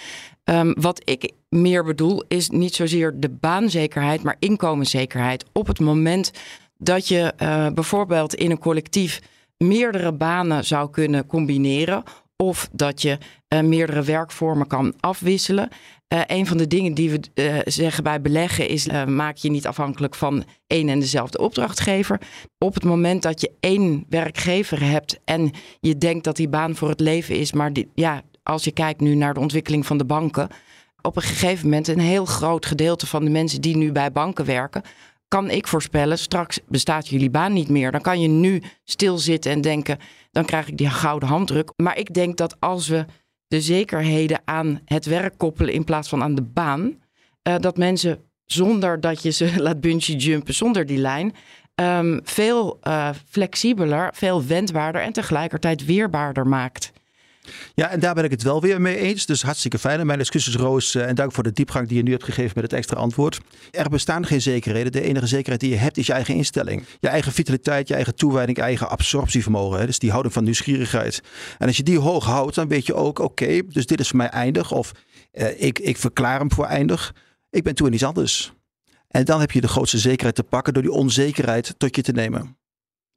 Um, 0.45 0.75
wat 0.81 1.01
ik 1.05 1.33
meer 1.49 1.85
bedoel 1.85 2.25
is 2.29 2.49
niet 2.49 2.75
zozeer 2.75 3.21
de 3.21 3.29
baanzekerheid, 3.29 4.23
maar 4.23 4.37
inkomenszekerheid. 4.39 5.45
Op 5.53 5.67
het 5.67 5.81
moment 5.81 6.31
dat 6.79 7.09
je 7.09 7.33
bijvoorbeeld 7.75 8.35
in 8.35 8.51
een 8.51 8.59
collectief 8.59 9.21
meerdere 9.57 10.13
banen 10.13 10.65
zou 10.65 10.91
kunnen 10.91 11.27
combineren 11.27 12.03
of 12.43 12.69
dat 12.73 13.03
je 13.03 13.19
uh, 13.49 13.61
meerdere 13.61 14.03
werkvormen 14.03 14.67
kan 14.67 14.95
afwisselen. 15.01 15.69
Uh, 16.15 16.21
een 16.27 16.47
van 16.47 16.57
de 16.57 16.67
dingen 16.67 16.95
die 16.95 17.11
we 17.11 17.21
uh, 17.35 17.59
zeggen 17.65 18.05
bij 18.05 18.21
beleggen 18.21 18.69
is: 18.69 18.87
maak 19.07 19.37
je 19.37 19.51
niet 19.51 19.67
afhankelijk 19.67 20.15
van 20.15 20.45
één 20.67 20.89
en 20.89 21.01
dezelfde 21.01 21.39
opdrachtgever. 21.39 22.21
Op 22.59 22.75
het 22.75 22.85
moment 22.85 23.23
dat 23.23 23.41
je 23.41 23.51
één 23.61 24.05
werkgever 24.09 24.83
hebt 24.83 25.21
en 25.25 25.51
je 25.81 25.99
denkt 25.99 26.25
dat 26.25 26.37
die 26.37 26.49
baan 26.49 26.77
voor 26.77 26.89
het 26.89 27.01
leven 27.01 27.37
is, 27.37 27.53
maar 27.53 27.73
ja, 27.95 28.23
als 28.43 28.65
je 28.65 28.73
kijkt 28.73 29.01
nu 29.01 29.15
naar 29.15 29.35
de 29.35 29.41
ontwikkeling 29.41 29.87
van 29.87 29.99
de 29.99 30.05
banken, 30.05 30.49
op 31.03 31.17
een 31.17 31.23
gegeven 31.23 31.65
moment 31.65 31.89
een 31.89 31.99
heel 31.99 32.25
groot 32.25 32.67
gedeelte 32.67 33.07
van 33.07 33.25
de 33.25 33.31
mensen 33.31 33.61
die 33.61 33.77
nu 33.77 33.93
bij 33.93 34.13
banken 34.13 34.45
werken, 34.45 34.83
kan 35.29 35.51
ik 35.51 35.67
voorspellen, 35.67 36.19
straks 36.19 36.61
bestaat 36.69 37.09
jullie 37.09 37.31
baan 37.31 37.53
niet 37.53 37.69
meer. 37.69 37.93
Dan 37.93 38.01
kan 38.01 38.21
je 38.21 38.29
nu 38.29 38.63
stilzitten 38.85 39.53
en 39.53 39.61
denken, 39.61 39.99
dan 40.31 40.45
krijg 40.45 40.69
ik 40.69 40.77
die 40.77 40.91
gouden 40.91 41.29
handdruk. 41.29 41.73
Maar 41.77 41.99
ik 41.99 42.15
denk 42.15 42.37
dat 42.37 42.57
als 42.61 42.89
we 42.89 43.05
de 43.47 43.61
zekerheden 43.61 44.41
aan 44.45 44.81
het 44.85 45.07
werk 45.07 45.35
koppelen 45.37 45.75
in 45.75 45.85
plaats 45.85 46.09
van 46.09 46.23
aan 46.23 46.35
de 46.35 46.43
baan, 46.43 46.83
uh, 47.49 47.55
dat 47.59 47.77
mensen 47.77 48.19
zonder 48.45 49.01
dat 49.01 49.23
je 49.23 49.31
ze 49.31 49.53
laat 49.63 49.81
bungee 49.81 50.17
jumpen, 50.17 50.55
zonder 50.55 50.87
die 50.87 50.99
lijn, 50.99 51.35
um, 51.75 52.21
veel 52.25 52.79
uh, 52.83 53.11
flexibeler, 53.29 54.11
veel 54.15 54.45
wendbaarder 54.45 55.03
en 55.03 55.13
tegelijkertijd 55.13 55.85
weerbaarder 55.85 56.47
maakt. 56.47 56.93
Ja, 57.75 57.91
en 57.91 58.01
daar 58.01 58.15
ben 58.15 58.25
ik 58.25 58.31
het 58.31 58.43
wel 58.43 58.61
weer 58.61 58.81
mee 58.81 58.97
eens. 58.97 59.27
Dus 59.27 59.43
hartstikke 59.43 59.79
fijn. 59.79 60.07
Mijn 60.07 60.19
excuses, 60.19 60.55
Roos. 60.55 60.95
En 60.95 61.15
dank 61.15 61.33
voor 61.33 61.43
de 61.43 61.53
diepgang 61.53 61.89
die 61.89 61.97
je 61.97 62.03
nu 62.03 62.11
hebt 62.11 62.25
gegeven 62.25 62.53
met 62.55 62.65
het 62.65 62.73
extra 62.73 62.97
antwoord. 62.97 63.41
Er 63.71 63.89
bestaan 63.89 64.27
geen 64.27 64.41
zekerheden. 64.41 64.93
De 64.93 65.03
enige 65.03 65.27
zekerheid 65.27 65.61
die 65.61 65.71
je 65.71 65.77
hebt 65.77 65.97
is 65.97 66.07
je 66.07 66.13
eigen 66.13 66.35
instelling. 66.35 66.85
Je 67.01 67.09
eigen 67.09 67.33
vitaliteit, 67.33 67.89
je 67.89 67.95
eigen 67.95 68.15
toewijding, 68.15 68.57
je 68.57 68.63
eigen 68.63 68.89
absorptievermogen. 68.89 69.87
Dus 69.87 69.99
die 69.99 70.11
houding 70.11 70.35
van 70.35 70.45
nieuwsgierigheid. 70.45 71.21
En 71.59 71.67
als 71.67 71.77
je 71.77 71.83
die 71.83 71.99
hoog 71.99 72.25
houdt, 72.25 72.55
dan 72.55 72.69
weet 72.69 72.87
je 72.87 72.95
ook, 72.95 73.19
oké, 73.19 73.63
dus 73.67 73.87
dit 73.87 74.01
is 74.01 74.09
voor 74.09 74.17
mij 74.17 74.29
eindig. 74.29 74.73
Of 74.73 74.93
uh, 75.33 75.63
ik, 75.63 75.79
ik 75.79 75.97
verklaar 75.97 76.39
hem 76.39 76.53
voor 76.53 76.65
eindig. 76.65 77.15
Ik 77.51 77.63
ben 77.63 77.75
toe 77.75 77.87
in 77.87 77.93
iets 77.93 78.05
anders. 78.05 78.53
En 79.09 79.25
dan 79.25 79.41
heb 79.41 79.51
je 79.51 79.61
de 79.61 79.69
grootste 79.69 79.99
zekerheid 79.99 80.35
te 80.35 80.43
pakken 80.43 80.73
door 80.73 80.83
die 80.83 80.93
onzekerheid 80.93 81.75
tot 81.79 81.97
je 81.97 82.03
te 82.03 82.13
nemen. 82.13 82.58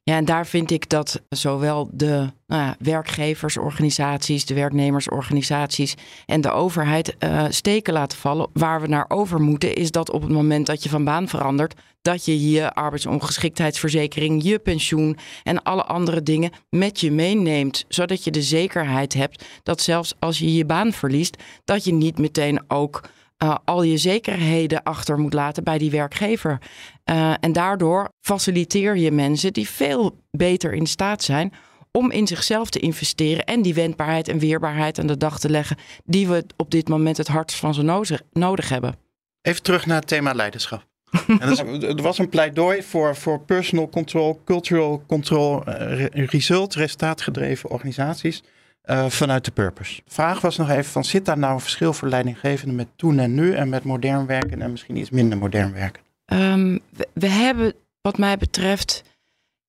Ja, 0.04 0.16
en 0.16 0.26
daar 0.26 0.48
vind 0.48 0.72
ik 0.72 0.90
dat 0.90 1.22
zowel 1.30 1.90
de 1.94 2.32
nou 2.48 2.62
ja, 2.62 2.76
werkgeversorganisaties, 2.80 4.46
de 4.46 4.54
werknemersorganisaties 4.54 5.96
en 6.26 6.42
de 6.42 6.52
overheid 6.52 7.16
uh, 7.20 7.46
steken 7.50 7.94
laten 7.94 8.18
vallen. 8.18 8.50
Waar 8.54 8.82
we 8.82 8.88
naar 8.88 9.06
over 9.08 9.42
moeten, 9.42 9.76
is 9.76 9.92
dat 9.92 10.12
op 10.12 10.22
het 10.22 10.32
moment 10.32 10.66
dat 10.66 10.84
je 10.84 10.90
van 10.90 11.04
baan 11.04 11.28
verandert, 11.28 11.74
dat 12.02 12.26
je 12.26 12.50
je 12.50 12.74
arbeidsongeschiktheidsverzekering, 12.74 14.44
je 14.44 14.60
pensioen 14.60 15.18
en 15.44 15.64
alle 15.64 15.84
andere 15.84 16.24
dingen 16.24 16.52
met 16.70 17.00
je 17.00 17.12
meeneemt. 17.12 17.86
Zodat 17.88 18.24
je 18.24 18.32
de 18.32 18.42
zekerheid 18.42 19.14
hebt 19.14 19.46
dat 19.64 19.82
zelfs 19.82 20.14
als 20.20 20.40
je 20.40 20.54
je 20.54 20.66
baan 20.66 20.94
verliest, 20.94 21.38
dat 21.66 21.84
je 21.84 21.94
niet 21.94 22.18
meteen 22.18 22.64
ook 22.68 23.02
uh, 23.44 23.56
al 23.66 23.84
je 23.84 23.98
zekerheden 23.98 24.84
achter 24.84 25.20
moet 25.20 25.34
laten 25.34 25.64
bij 25.64 25.78
die 25.78 25.92
werkgever. 25.92 26.62
Uh, 27.06 27.34
en 27.40 27.54
daardoor 27.54 28.12
faciliteer 28.20 28.98
je 28.98 29.12
mensen 29.12 29.54
die 29.54 29.70
veel 29.70 30.24
beter 30.32 30.74
in 30.74 30.88
staat 30.88 31.24
zijn 31.24 31.54
om 31.92 32.12
in 32.12 32.28
zichzelf 32.28 32.70
te 32.70 32.80
investeren 32.80 33.46
en 33.46 33.62
die 33.62 33.74
wendbaarheid 33.74 34.28
en 34.28 34.40
weerbaarheid 34.40 35.00
aan 35.00 35.08
de 35.08 35.18
dag 35.18 35.40
te 35.40 35.50
leggen 35.50 35.78
die 36.04 36.28
we 36.28 36.46
op 36.58 36.72
dit 36.72 36.88
moment 36.88 37.18
het 37.18 37.28
hardst 37.28 37.58
van 37.58 37.74
zo 37.74 38.04
nodig 38.32 38.70
hebben. 38.70 38.96
Even 39.42 39.64
terug 39.64 39.86
naar 39.86 39.98
het 39.98 40.08
thema 40.08 40.34
leiderschap. 40.34 40.90
en 41.40 41.82
er 41.82 42.02
was 42.02 42.18
een 42.18 42.30
pleidooi 42.30 42.84
voor, 42.84 43.16
voor 43.16 43.40
personal 43.40 43.90
control, 43.90 44.42
cultural 44.46 45.04
control, 45.08 45.64
uh, 45.68 46.06
result, 46.08 46.76
resultaatgedreven 46.76 47.70
organisaties. 47.70 48.44
Uh, 48.86 49.10
vanuit 49.10 49.46
de 49.46 49.52
purpose. 49.52 50.02
De 50.06 50.12
vraag 50.12 50.42
was 50.42 50.58
nog 50.58 50.70
even 50.70 50.92
van, 50.92 51.04
zit 51.04 51.26
daar 51.26 51.38
nou 51.38 51.54
een 51.54 51.60
verschil 51.60 51.94
voor 51.94 52.08
leidinggevenden 52.08 52.76
met 52.76 52.88
toen 52.96 53.20
en 53.20 53.34
nu 53.34 53.54
en 53.54 53.70
met 53.70 53.84
modern 53.84 54.26
werken 54.26 54.62
en 54.62 54.72
misschien 54.72 54.96
iets 54.96 55.10
minder 55.10 55.38
modern 55.38 55.74
werken? 55.74 56.04
Um, 56.26 56.80
we, 57.14 57.28
hebben 57.28 57.74
wat 58.02 58.18
mij 58.18 58.38
betreft 58.38 59.04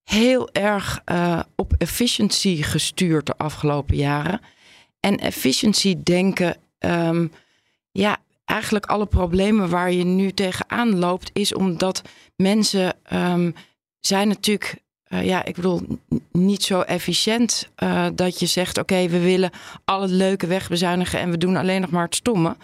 heel 0.02 0.52
erg 0.52 1.02
uh, 1.12 1.40
op 1.56 1.74
efficiency 1.78 2.62
gestuurd 2.62 3.26
de 3.26 3.36
afgelopen 3.36 3.96
jaren. 3.96 4.40
En 5.00 5.18
efficiency 5.18 5.96
denken, 6.02 6.56
um, 6.78 7.32
ja, 7.90 8.16
eigenlijk 8.44 8.86
alle 8.86 9.06
problemen 9.06 9.68
waar 9.68 9.92
je 9.92 10.04
nu 10.04 10.32
tegenaan 10.32 10.98
loopt, 10.98 11.30
is 11.32 11.54
omdat 11.54 12.02
mensen 12.36 12.96
um, 13.12 13.54
zijn 14.00 14.28
natuurlijk 14.28 14.76
uh, 15.12 15.24
ja, 15.24 15.44
ik 15.44 15.54
bedoel, 15.54 15.80
niet 16.32 16.62
zo 16.62 16.80
efficiënt 16.80 17.68
uh, 17.78 18.06
dat 18.14 18.38
je 18.38 18.46
zegt: 18.46 18.78
oké, 18.78 18.92
okay, 18.92 19.10
we 19.10 19.20
willen 19.20 19.50
al 19.84 20.02
het 20.02 20.10
leuke 20.10 20.46
wegbezuinigen 20.46 21.20
en 21.20 21.30
we 21.30 21.38
doen 21.38 21.56
alleen 21.56 21.80
nog 21.80 21.90
maar 21.90 22.04
het 22.04 22.14
stomme. 22.14 22.56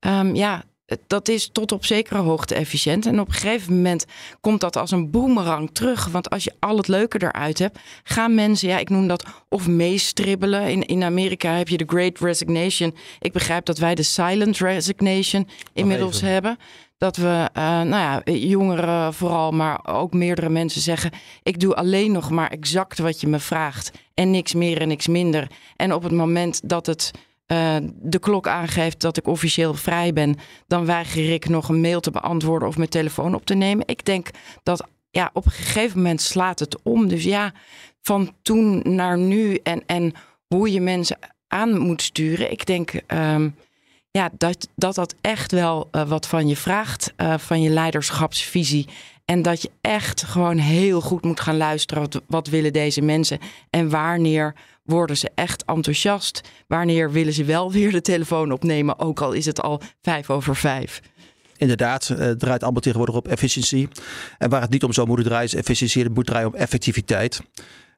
Um, 0.00 0.34
ja, 0.34 0.64
dat 1.06 1.28
is 1.28 1.48
tot 1.52 1.72
op 1.72 1.84
zekere 1.84 2.18
hoogte 2.18 2.54
efficiënt. 2.54 3.06
En 3.06 3.20
op 3.20 3.26
een 3.26 3.34
gegeven 3.34 3.74
moment 3.74 4.04
komt 4.40 4.60
dat 4.60 4.76
als 4.76 4.90
een 4.90 5.10
boemerang 5.10 5.70
terug. 5.72 6.06
Want 6.06 6.30
als 6.30 6.44
je 6.44 6.52
al 6.58 6.76
het 6.76 6.88
leuke 6.88 7.22
eruit 7.22 7.58
hebt, 7.58 7.78
gaan 8.02 8.34
mensen, 8.34 8.68
ja, 8.68 8.78
ik 8.78 8.88
noem 8.88 9.06
dat 9.06 9.24
of 9.48 9.68
meestribbelen. 9.68 10.70
In, 10.70 10.86
in 10.86 11.02
Amerika 11.02 11.52
heb 11.52 11.68
je 11.68 11.76
de 11.76 11.84
Great 11.86 12.18
Resignation. 12.20 12.94
Ik 13.20 13.32
begrijp 13.32 13.64
dat 13.64 13.78
wij 13.78 13.94
de 13.94 14.02
Silent 14.02 14.58
Resignation 14.58 15.48
inmiddels 15.72 16.20
hebben. 16.20 16.58
Dat 16.98 17.16
we, 17.16 17.48
uh, 17.56 17.64
nou 17.64 17.88
ja, 17.88 18.22
jongeren 18.32 19.14
vooral, 19.14 19.50
maar 19.50 19.86
ook 19.86 20.12
meerdere 20.12 20.48
mensen 20.48 20.80
zeggen: 20.80 21.10
Ik 21.42 21.60
doe 21.60 21.74
alleen 21.74 22.12
nog 22.12 22.30
maar 22.30 22.50
exact 22.50 22.98
wat 22.98 23.20
je 23.20 23.26
me 23.26 23.38
vraagt. 23.38 23.92
En 24.14 24.30
niks 24.30 24.54
meer 24.54 24.80
en 24.80 24.88
niks 24.88 25.08
minder. 25.08 25.50
En 25.76 25.92
op 25.92 26.02
het 26.02 26.12
moment 26.12 26.68
dat 26.68 26.86
het 26.86 27.10
uh, 27.46 27.76
de 27.92 28.18
klok 28.18 28.48
aangeeft 28.48 29.00
dat 29.00 29.16
ik 29.16 29.26
officieel 29.26 29.74
vrij 29.74 30.12
ben, 30.12 30.36
dan 30.66 30.86
weiger 30.86 31.32
ik 31.32 31.48
nog 31.48 31.68
een 31.68 31.80
mail 31.80 32.00
te 32.00 32.10
beantwoorden 32.10 32.68
of 32.68 32.76
mijn 32.76 32.88
telefoon 32.88 33.34
op 33.34 33.46
te 33.46 33.54
nemen. 33.54 33.86
Ik 33.86 34.04
denk 34.04 34.30
dat 34.62 34.86
ja, 35.10 35.30
op 35.32 35.44
een 35.44 35.52
gegeven 35.52 35.96
moment 35.96 36.20
slaat 36.20 36.58
het 36.58 36.82
om. 36.82 37.08
Dus 37.08 37.24
ja, 37.24 37.52
van 38.02 38.34
toen 38.42 38.82
naar 38.94 39.18
nu 39.18 39.54
en, 39.62 39.82
en 39.86 40.12
hoe 40.46 40.72
je 40.72 40.80
mensen 40.80 41.18
aan 41.48 41.78
moet 41.78 42.02
sturen. 42.02 42.50
Ik 42.50 42.66
denk 42.66 42.92
um, 43.06 43.54
ja, 44.18 44.30
dat, 44.38 44.68
dat 44.76 44.94
dat 44.94 45.14
echt 45.20 45.52
wel 45.52 45.88
uh, 45.92 46.08
wat 46.08 46.26
van 46.26 46.48
je 46.48 46.56
vraagt, 46.56 47.12
uh, 47.16 47.38
van 47.38 47.62
je 47.62 47.70
leiderschapsvisie. 47.70 48.88
En 49.24 49.42
dat 49.42 49.62
je 49.62 49.70
echt 49.80 50.22
gewoon 50.22 50.58
heel 50.58 51.00
goed 51.00 51.24
moet 51.24 51.40
gaan 51.40 51.56
luisteren. 51.56 52.08
Wat, 52.26 52.48
willen 52.48 52.72
deze 52.72 53.00
mensen 53.00 53.38
en 53.70 53.90
wanneer 53.90 54.54
worden 54.82 55.16
ze 55.16 55.30
echt 55.34 55.64
enthousiast? 55.64 56.40
Wanneer 56.66 57.10
willen 57.12 57.32
ze 57.32 57.44
wel 57.44 57.72
weer 57.72 57.92
de 57.92 58.00
telefoon 58.00 58.52
opnemen, 58.52 58.98
ook 58.98 59.20
al 59.20 59.32
is 59.32 59.46
het 59.46 59.60
al 59.60 59.80
vijf 60.02 60.30
over 60.30 60.56
vijf? 60.56 61.00
Inderdaad, 61.56 62.08
het 62.08 62.38
draait 62.38 62.62
allemaal 62.62 62.80
tegenwoordig 62.80 63.16
op 63.16 63.28
efficiëntie. 63.28 63.88
En 64.38 64.50
waar 64.50 64.60
het 64.60 64.70
niet 64.70 64.84
om 64.84 64.92
zou 64.92 65.06
moeten 65.06 65.26
draaien, 65.26 65.44
is 65.46 65.54
efficiëntie. 65.54 66.02
Het 66.02 66.14
moet 66.14 66.26
draaien 66.26 66.48
om 66.48 66.54
effectiviteit. 66.54 67.40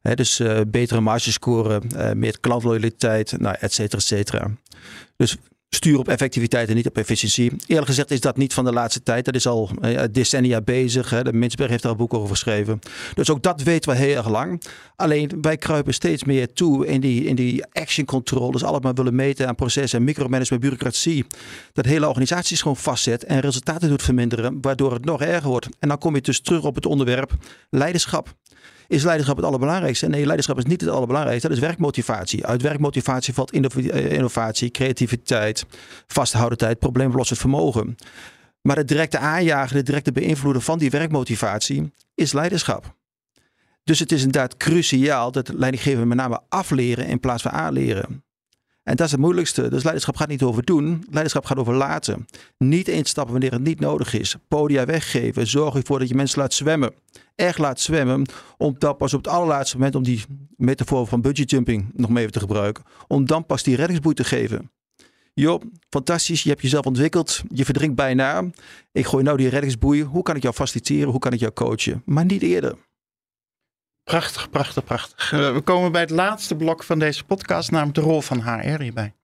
He, 0.00 0.14
dus 0.14 0.42
betere 0.68 1.00
marges 1.00 1.32
scoren, 1.32 1.82
uh, 1.96 2.12
meer 2.12 2.40
klantloyaliteit, 2.40 3.38
nou, 3.38 3.56
et 3.60 3.72
cetera, 3.72 3.98
et 3.98 4.04
cetera. 4.04 4.50
Dus 5.16 5.36
stuur 5.68 5.98
op 5.98 6.08
effectiviteit 6.08 6.68
en 6.68 6.74
niet 6.74 6.86
op 6.86 6.96
efficiëntie. 6.96 7.52
Eerlijk 7.66 7.86
gezegd 7.86 8.10
is 8.10 8.20
dat 8.20 8.36
niet 8.36 8.54
van 8.54 8.64
de 8.64 8.72
laatste 8.72 9.02
tijd. 9.02 9.24
Dat 9.24 9.34
is 9.34 9.46
al 9.46 9.70
uh, 9.80 10.00
decennia 10.10 10.60
bezig. 10.60 11.10
Hè. 11.10 11.22
De 11.22 11.32
Minsberg 11.32 11.70
heeft 11.70 11.82
daar 11.82 11.92
een 11.92 11.98
boek 11.98 12.14
over 12.14 12.28
geschreven. 12.28 12.78
Dus 13.14 13.30
ook 13.30 13.42
dat 13.42 13.62
weten 13.62 13.90
we 13.90 13.96
heel 13.96 14.16
erg 14.16 14.28
lang. 14.28 14.62
Alleen 14.96 15.38
wij 15.40 15.56
kruipen 15.56 15.94
steeds 15.94 16.24
meer 16.24 16.52
toe 16.52 16.86
in 16.86 17.00
die, 17.00 17.24
in 17.24 17.34
die 17.34 17.64
action 17.72 18.06
control. 18.06 18.50
Dus 18.50 18.64
allemaal 18.64 18.94
willen 18.94 19.14
meten 19.14 19.48
aan 19.48 19.54
processen 19.54 19.98
en 19.98 20.04
micromanagement, 20.04 20.62
bureaucratie. 20.62 21.26
Dat 21.72 21.84
hele 21.84 22.08
organisaties 22.08 22.60
gewoon 22.60 22.76
vastzet 22.76 23.24
en 23.24 23.40
resultaten 23.40 23.88
doet 23.88 24.02
verminderen. 24.02 24.58
Waardoor 24.60 24.92
het 24.92 25.04
nog 25.04 25.20
erger 25.20 25.48
wordt. 25.48 25.68
En 25.78 25.88
dan 25.88 25.98
kom 25.98 26.14
je 26.14 26.20
dus 26.20 26.40
terug 26.40 26.62
op 26.62 26.74
het 26.74 26.86
onderwerp 26.86 27.32
leiderschap. 27.70 28.34
Is 28.88 29.02
leiderschap 29.02 29.36
het 29.36 29.44
allerbelangrijkste? 29.44 30.08
Nee, 30.08 30.24
leiderschap 30.24 30.58
is 30.58 30.64
niet 30.64 30.80
het 30.80 30.90
allerbelangrijkste. 30.90 31.48
Dat 31.48 31.56
is 31.56 31.62
werkmotivatie. 31.62 32.46
Uit 32.46 32.62
werkmotivatie 32.62 33.34
valt 33.34 33.52
innovatie, 33.52 34.70
creativiteit, 34.70 35.66
vasthoudendheid, 36.06 36.78
probleemlossend 36.78 37.38
vermogen. 37.38 37.96
Maar 38.60 38.76
het 38.76 38.88
directe 38.88 39.18
aanjagen, 39.18 39.76
het 39.76 39.86
directe 39.86 40.12
beïnvloeden 40.12 40.62
van 40.62 40.78
die 40.78 40.90
werkmotivatie 40.90 41.92
is 42.14 42.32
leiderschap. 42.32 42.94
Dus 43.84 43.98
het 43.98 44.12
is 44.12 44.22
inderdaad 44.22 44.56
cruciaal 44.56 45.32
dat 45.32 45.48
leidinggevenden 45.48 46.08
met 46.08 46.16
name 46.16 46.40
afleren 46.48 47.06
in 47.06 47.20
plaats 47.20 47.42
van 47.42 47.52
aanleren. 47.52 48.25
En 48.86 48.96
dat 48.96 49.06
is 49.06 49.12
het 49.12 49.20
moeilijkste. 49.20 49.68
Dus 49.68 49.82
leiderschap 49.82 50.16
gaat 50.16 50.28
niet 50.28 50.42
over 50.42 50.64
doen. 50.64 51.04
Leiderschap 51.10 51.44
gaat 51.44 51.58
over 51.58 51.74
laten. 51.74 52.26
Niet 52.58 52.88
instappen 52.88 53.32
wanneer 53.32 53.52
het 53.52 53.62
niet 53.62 53.80
nodig 53.80 54.14
is. 54.14 54.36
Podia 54.48 54.84
weggeven. 54.84 55.46
Zorg 55.46 55.74
ervoor 55.74 55.98
dat 55.98 56.08
je 56.08 56.14
mensen 56.14 56.40
laat 56.40 56.52
zwemmen. 56.52 56.94
Echt 57.34 57.58
laat 57.58 57.80
zwemmen. 57.80 58.26
Om 58.56 58.74
dan 58.78 58.96
pas 58.96 59.14
op 59.14 59.24
het 59.24 59.32
allerlaatste 59.32 59.76
moment, 59.76 59.94
om 59.94 60.02
die 60.02 60.22
metafoor 60.56 61.06
van 61.06 61.20
budgetjumping 61.20 61.90
nog 61.94 62.10
mee 62.10 62.20
even 62.20 62.32
te 62.32 62.40
gebruiken. 62.40 62.84
Om 63.06 63.26
dan 63.26 63.46
pas 63.46 63.62
die 63.62 63.76
reddingsboei 63.76 64.14
te 64.14 64.24
geven. 64.24 64.70
Joh, 65.34 65.62
fantastisch. 65.88 66.42
Je 66.42 66.48
hebt 66.48 66.62
jezelf 66.62 66.86
ontwikkeld. 66.86 67.42
Je 67.48 67.64
verdrinkt 67.64 67.96
bijna. 67.96 68.50
Ik 68.92 69.06
gooi 69.06 69.24
nou 69.24 69.36
die 69.36 69.48
reddingsboei. 69.48 70.02
Hoe 70.02 70.22
kan 70.22 70.36
ik 70.36 70.42
jou 70.42 70.54
faciliteren? 70.54 71.10
Hoe 71.10 71.20
kan 71.20 71.32
ik 71.32 71.40
jou 71.40 71.52
coachen? 71.52 72.02
Maar 72.04 72.24
niet 72.24 72.42
eerder. 72.42 72.74
Prachtig, 74.10 74.50
prachtig, 74.50 74.84
prachtig. 74.84 75.32
Uh, 75.32 75.52
we 75.52 75.60
komen 75.60 75.92
bij 75.92 76.00
het 76.00 76.10
laatste 76.10 76.56
blok 76.56 76.82
van 76.82 76.98
deze 76.98 77.24
podcast, 77.24 77.70
namelijk 77.70 77.94
de 77.94 78.00
rol 78.00 78.20
van 78.20 78.42
HR 78.42 78.80
hierbij. 78.80 79.14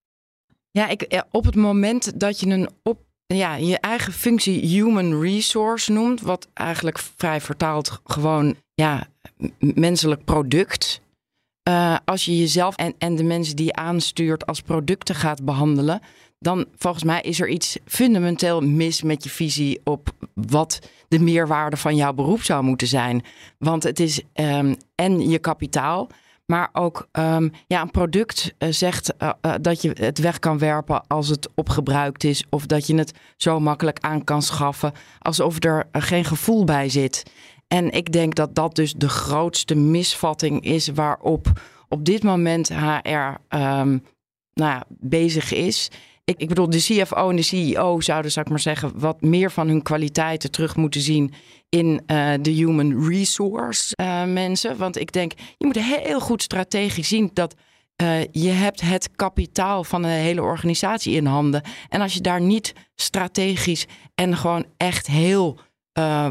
Ja, 0.71 0.88
ik, 0.88 1.23
op 1.31 1.45
het 1.45 1.55
moment 1.55 2.21
dat 2.21 2.40
je 2.40 2.47
een 2.47 2.71
op, 2.83 3.01
ja, 3.27 3.55
je 3.55 3.79
eigen 3.79 4.12
functie 4.12 4.66
human 4.66 5.21
resource 5.21 5.92
noemt, 5.92 6.21
wat 6.21 6.49
eigenlijk 6.55 6.99
vrij 6.99 7.40
vertaald 7.40 8.01
gewoon 8.05 8.57
ja, 8.75 9.07
menselijk 9.59 10.25
product. 10.25 11.01
Uh, 11.68 11.97
als 12.05 12.25
je 12.25 12.38
jezelf 12.38 12.77
en, 12.77 12.95
en 12.99 13.16
de 13.16 13.25
mensen 13.25 13.57
die 13.57 13.66
je 13.66 13.75
aanstuurt 13.75 14.47
als 14.47 14.61
producten 14.61 15.14
gaat 15.14 15.45
behandelen, 15.45 16.01
dan 16.42 16.66
volgens 16.76 17.05
mij 17.05 17.20
is 17.20 17.40
er 17.40 17.48
iets 17.48 17.78
fundamenteel 17.85 18.61
mis 18.61 19.02
met 19.02 19.24
je 19.24 19.31
visie 19.31 19.81
op 19.85 20.11
wat 20.35 20.78
de 21.09 21.18
meerwaarde 21.18 21.76
van 21.76 21.96
jouw 21.96 22.12
beroep 22.12 22.42
zou 22.42 22.62
moeten 22.62 22.87
zijn. 22.87 23.24
Want 23.59 23.83
het 23.83 24.00
is 24.00 24.22
um, 24.35 24.76
en 24.94 25.28
je 25.31 25.38
kapitaal, 25.38 26.09
maar 26.46 26.68
ook 26.72 27.09
um, 27.12 27.52
ja, 27.66 27.81
een 27.81 27.90
product 27.90 28.55
uh, 28.59 28.68
zegt 28.70 29.14
uh, 29.18 29.31
uh, 29.42 29.55
dat 29.61 29.83
je 29.83 29.90
het 29.94 30.18
weg 30.18 30.38
kan 30.38 30.59
werpen 30.59 31.07
als 31.07 31.28
het 31.28 31.48
opgebruikt 31.55 32.24
is, 32.24 32.44
of 32.50 32.66
dat 32.66 32.87
je 32.87 32.94
het 32.94 33.12
zo 33.37 33.61
makkelijk 33.61 33.98
aan 34.00 34.24
kan 34.24 34.42
schaffen, 34.42 34.92
alsof 35.18 35.64
er 35.64 35.88
geen 35.92 36.24
gevoel 36.24 36.64
bij 36.64 36.88
zit. 36.88 37.22
En 37.68 37.90
ik 37.90 38.12
denk 38.12 38.35
dat 38.35 38.55
dat 38.55 38.74
dus 38.74 38.92
de 38.92 39.09
grootste 39.09 39.74
misvatting 39.74 40.64
is 40.64 40.88
waarop 40.88 41.52
op 41.88 42.05
dit 42.05 42.22
moment 42.22 42.68
HR 42.68 43.57
um, 43.57 44.02
nou 44.55 44.70
ja, 44.70 44.85
bezig 44.88 45.52
is. 45.52 45.90
Ik, 46.37 46.49
bedoel, 46.49 46.71
de 46.71 46.79
CFO 46.79 47.31
en 47.31 47.37
de 47.37 47.42
CEO 47.42 48.01
zouden, 48.01 48.31
zou 48.31 48.45
ik 48.45 48.51
maar 48.51 48.61
zeggen, 48.61 48.92
wat 48.95 49.21
meer 49.21 49.51
van 49.51 49.68
hun 49.68 49.83
kwaliteiten 49.83 50.51
terug 50.51 50.77
moeten 50.77 51.01
zien 51.01 51.33
in 51.68 52.03
uh, 52.07 52.33
de 52.40 52.51
human 52.51 53.09
resource 53.09 53.95
uh, 54.01 54.25
mensen. 54.25 54.77
Want 54.77 54.99
ik 54.99 55.12
denk, 55.12 55.33
je 55.59 55.66
moet 55.66 55.79
heel 55.79 56.21
goed 56.21 56.42
strategisch 56.42 57.09
zien 57.09 57.31
dat 57.33 57.55
uh, 58.03 58.25
je 58.31 58.51
hebt 58.51 58.81
het 58.81 59.11
kapitaal 59.16 59.85
van 59.85 60.03
de 60.03 60.09
hele 60.09 60.42
organisatie 60.42 61.14
in 61.14 61.27
handen. 61.27 61.62
En 61.88 62.01
als 62.01 62.14
je 62.14 62.21
daar 62.21 62.40
niet 62.40 62.73
strategisch 62.95 63.87
en 64.14 64.37
gewoon 64.37 64.64
echt 64.77 65.07
heel 65.07 65.59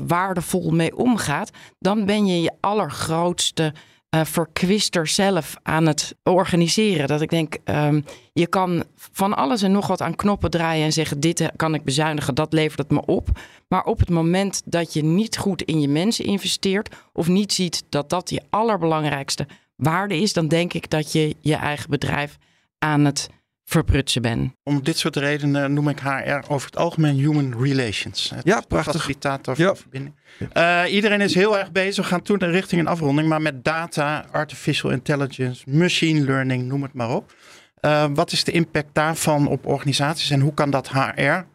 waardevol 0.08 0.72
mee 0.72 0.98
omgaat, 0.98 1.50
dan 1.80 2.06
ben 2.06 2.26
je 2.26 2.42
je 2.42 2.52
allergrootste 2.60 3.74
uh, 4.16 4.22
verkwister 4.24 5.08
zelf 5.08 5.56
aan 5.64 5.86
het 5.86 6.16
organiseren. 6.24 7.08
Dat 7.08 7.22
ik 7.22 7.30
denk, 7.30 7.58
um, 7.66 8.06
je 8.34 8.48
kan 8.48 8.84
van 8.96 9.34
alles 9.34 9.62
en 9.62 9.72
nog 9.72 9.88
wat 9.88 10.02
aan 10.02 10.16
knoppen 10.16 10.50
draaien 10.50 10.86
en 10.86 10.94
zeggen: 10.94 11.20
dit 11.20 11.52
kan 11.56 11.74
ik 11.74 11.84
bezuinigen, 11.84 12.36
dat 12.36 12.54
levert 12.54 12.80
het 12.80 12.92
me 12.92 13.06
op. 13.06 13.30
Maar 13.68 13.84
op 13.84 14.00
het 14.00 14.10
moment 14.10 14.62
dat 14.66 14.94
je 14.94 15.04
niet 15.04 15.38
goed 15.38 15.62
in 15.62 15.82
je 15.82 15.88
mensen 15.88 16.26
investeert 16.26 16.96
of 17.14 17.28
niet 17.28 17.54
ziet 17.54 17.84
dat 17.90 18.10
dat 18.10 18.30
je 18.30 18.42
allerbelangrijkste 18.50 19.48
waarde 19.76 20.18
is, 20.18 20.34
dan 20.34 20.48
denk 20.48 20.74
ik 20.74 20.90
dat 20.90 21.12
je 21.12 21.36
je 21.42 21.56
eigen 21.56 21.90
bedrijf 21.90 22.38
aan 22.78 23.06
het 23.06 23.30
verprutsen 23.72 24.22
ben. 24.22 24.56
Om 24.64 24.84
dit 24.84 24.98
soort 24.98 25.16
redenen 25.16 25.74
noem 25.74 25.90
ik 25.90 26.00
HR 26.00 26.52
over 26.52 26.66
het 26.66 26.78
algemeen 26.78 27.16
human 27.16 27.64
relations. 27.64 28.30
Het 28.36 28.46
ja, 28.46 28.62
prachtig. 28.68 28.96
Facilitator 28.96 29.56
ja. 29.58 29.76
verbinding. 29.76 30.16
Uh, 30.54 30.84
iedereen 30.90 31.22
is 31.22 31.34
heel 31.34 31.60
erg 31.60 31.72
bezig. 31.72 32.04
We 32.04 32.10
gaan 32.10 32.22
toen 32.22 32.38
richting 32.38 32.82
een 32.82 32.88
afronding, 32.88 33.28
maar 33.28 33.42
met 33.42 33.64
data, 33.64 34.26
artificial 34.32 34.92
intelligence, 34.92 35.70
machine 35.70 36.26
learning, 36.26 36.68
noem 36.68 36.84
het 36.84 36.94
maar 36.94 37.10
op. 37.10 37.36
Uh, 37.82 38.06
wat 38.14 38.32
is 38.32 38.44
de 38.44 38.52
impact 38.52 38.90
daarvan 38.94 39.48
op 39.48 39.66
organisaties 39.66 40.30
en 40.30 40.40
hoe 40.40 40.54
kan 40.54 40.70
dat 40.70 40.90
HR 40.90 41.46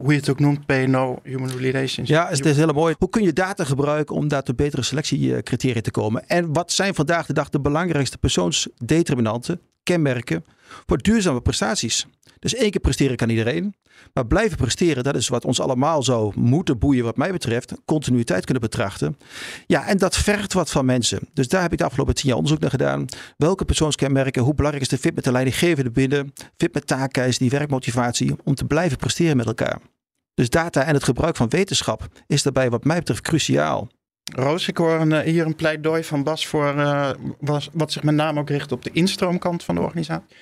hoe 0.00 0.12
je 0.12 0.18
het 0.18 0.28
ook 0.28 0.38
noemt, 0.38 0.66
PNO, 0.66 1.18
Human 1.22 1.50
Relations. 1.50 2.08
Ja, 2.08 2.28
het 2.28 2.44
is 2.44 2.56
heel 2.56 2.72
mooi. 2.72 2.94
Hoe 2.98 3.08
kun 3.08 3.22
je 3.22 3.32
data 3.32 3.64
gebruiken 3.64 4.16
om 4.16 4.28
daar 4.28 4.42
tot 4.42 4.56
betere 4.56 4.82
selectiecriteria 4.82 5.80
te 5.80 5.90
komen? 5.90 6.28
En 6.28 6.52
wat 6.52 6.72
zijn 6.72 6.94
vandaag 6.94 7.26
de 7.26 7.32
dag 7.32 7.48
de 7.48 7.60
belangrijkste 7.60 8.18
persoonsdeterminanten, 8.18 9.60
kenmerken 9.82 10.44
voor 10.86 10.98
duurzame 10.98 11.40
prestaties? 11.40 12.06
Dus 12.38 12.54
één 12.54 12.70
keer 12.70 12.80
presteren 12.80 13.16
kan 13.16 13.28
iedereen. 13.28 13.74
Maar 14.12 14.26
blijven 14.26 14.56
presteren, 14.56 15.04
dat 15.04 15.16
is 15.16 15.28
wat 15.28 15.44
ons 15.44 15.60
allemaal 15.60 16.02
zou 16.02 16.32
moeten 16.36 16.78
boeien 16.78 17.04
wat 17.04 17.16
mij 17.16 17.32
betreft. 17.32 17.74
Continuïteit 17.84 18.44
kunnen 18.44 18.62
betrachten. 18.62 19.16
Ja, 19.66 19.86
en 19.86 19.98
dat 19.98 20.16
vergt 20.16 20.52
wat 20.52 20.70
van 20.70 20.84
mensen. 20.84 21.28
Dus 21.32 21.48
daar 21.48 21.62
heb 21.62 21.72
ik 21.72 21.78
de 21.78 21.84
afgelopen 21.84 22.14
tien 22.14 22.26
jaar 22.26 22.36
onderzoek 22.36 22.60
naar 22.60 22.70
gedaan. 22.70 23.06
Welke 23.36 23.64
persoonskenmerken, 23.64 24.42
hoe 24.42 24.54
belangrijk 24.54 24.84
is 24.84 24.90
de 24.90 25.02
fit 25.02 25.14
met 25.14 25.24
de 25.24 25.32
leidinggevende 25.32 25.90
binnen? 25.90 26.32
Fit 26.56 26.74
met 26.74 26.86
taakkeis, 26.86 27.38
die 27.38 27.50
werkmotivatie 27.50 28.34
om 28.44 28.54
te 28.54 28.64
blijven 28.64 28.98
presteren 28.98 29.36
met 29.36 29.46
elkaar. 29.46 29.80
Dus 30.34 30.50
data 30.50 30.84
en 30.84 30.94
het 30.94 31.04
gebruik 31.04 31.36
van 31.36 31.48
wetenschap 31.48 32.08
is 32.26 32.42
daarbij 32.42 32.70
wat 32.70 32.84
mij 32.84 32.98
betreft 32.98 33.20
cruciaal. 33.20 33.88
Roos, 34.34 34.68
ik 34.68 34.76
hoor 34.76 35.00
een, 35.00 35.20
hier 35.20 35.46
een 35.46 35.56
pleidooi 35.56 36.04
van 36.04 36.22
Bas 36.22 36.46
voor 36.46 36.74
uh, 36.76 37.10
wat 37.72 37.92
zich 37.92 38.02
met 38.02 38.14
name 38.14 38.40
ook 38.40 38.50
richt 38.50 38.72
op 38.72 38.84
de 38.84 38.90
instroomkant 38.92 39.64
van 39.64 39.74
de 39.74 39.80
organisatie. 39.80 40.36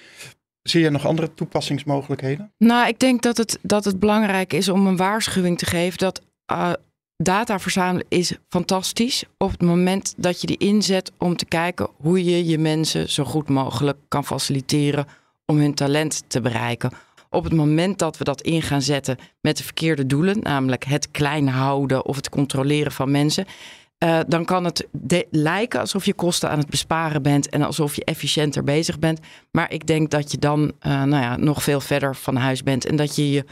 zie 0.62 0.82
je 0.82 0.90
nog 0.90 1.06
andere 1.06 1.34
toepassingsmogelijkheden? 1.34 2.52
Nou, 2.58 2.88
ik 2.88 2.98
denk 2.98 3.22
dat 3.22 3.36
het, 3.36 3.58
dat 3.62 3.84
het 3.84 3.98
belangrijk 3.98 4.52
is 4.52 4.68
om 4.68 4.86
een 4.86 4.96
waarschuwing 4.96 5.58
te 5.58 5.66
geven 5.66 5.98
dat 5.98 6.22
uh, 6.52 6.72
data 7.16 7.58
verzamelen 7.58 8.06
is 8.08 8.36
fantastisch. 8.48 9.24
Op 9.38 9.50
het 9.50 9.62
moment 9.62 10.14
dat 10.16 10.40
je 10.40 10.46
die 10.46 10.58
inzet 10.58 11.12
om 11.18 11.36
te 11.36 11.46
kijken 11.46 11.88
hoe 11.96 12.24
je 12.24 12.44
je 12.44 12.58
mensen 12.58 13.10
zo 13.10 13.24
goed 13.24 13.48
mogelijk 13.48 13.98
kan 14.08 14.24
faciliteren 14.24 15.06
om 15.46 15.58
hun 15.58 15.74
talent 15.74 16.22
te 16.26 16.40
bereiken. 16.40 16.90
Op 17.30 17.44
het 17.44 17.52
moment 17.52 17.98
dat 17.98 18.18
we 18.18 18.24
dat 18.24 18.42
in 18.42 18.62
gaan 18.62 18.82
zetten 18.82 19.16
met 19.40 19.56
de 19.56 19.64
verkeerde 19.64 20.06
doelen, 20.06 20.38
namelijk 20.40 20.84
het 20.84 21.10
klein 21.10 21.48
houden 21.48 22.04
of 22.04 22.16
het 22.16 22.28
controleren 22.28 22.92
van 22.92 23.10
mensen, 23.10 23.46
uh, 24.04 24.20
dan 24.26 24.44
kan 24.44 24.64
het 24.64 24.86
lijken 25.30 25.80
alsof 25.80 26.04
je 26.04 26.14
kosten 26.14 26.50
aan 26.50 26.58
het 26.58 26.70
besparen 26.70 27.22
bent 27.22 27.48
en 27.48 27.62
alsof 27.62 27.96
je 27.96 28.04
efficiënter 28.04 28.64
bezig 28.64 28.98
bent. 28.98 29.20
Maar 29.50 29.72
ik 29.72 29.86
denk 29.86 30.10
dat 30.10 30.30
je 30.30 30.38
dan 30.38 30.60
uh, 30.60 31.02
nou 31.02 31.22
ja, 31.22 31.36
nog 31.36 31.62
veel 31.62 31.80
verder 31.80 32.16
van 32.16 32.36
huis 32.36 32.62
bent 32.62 32.86
en 32.86 32.96
dat 32.96 33.16
je 33.16 33.30
je 33.30 33.44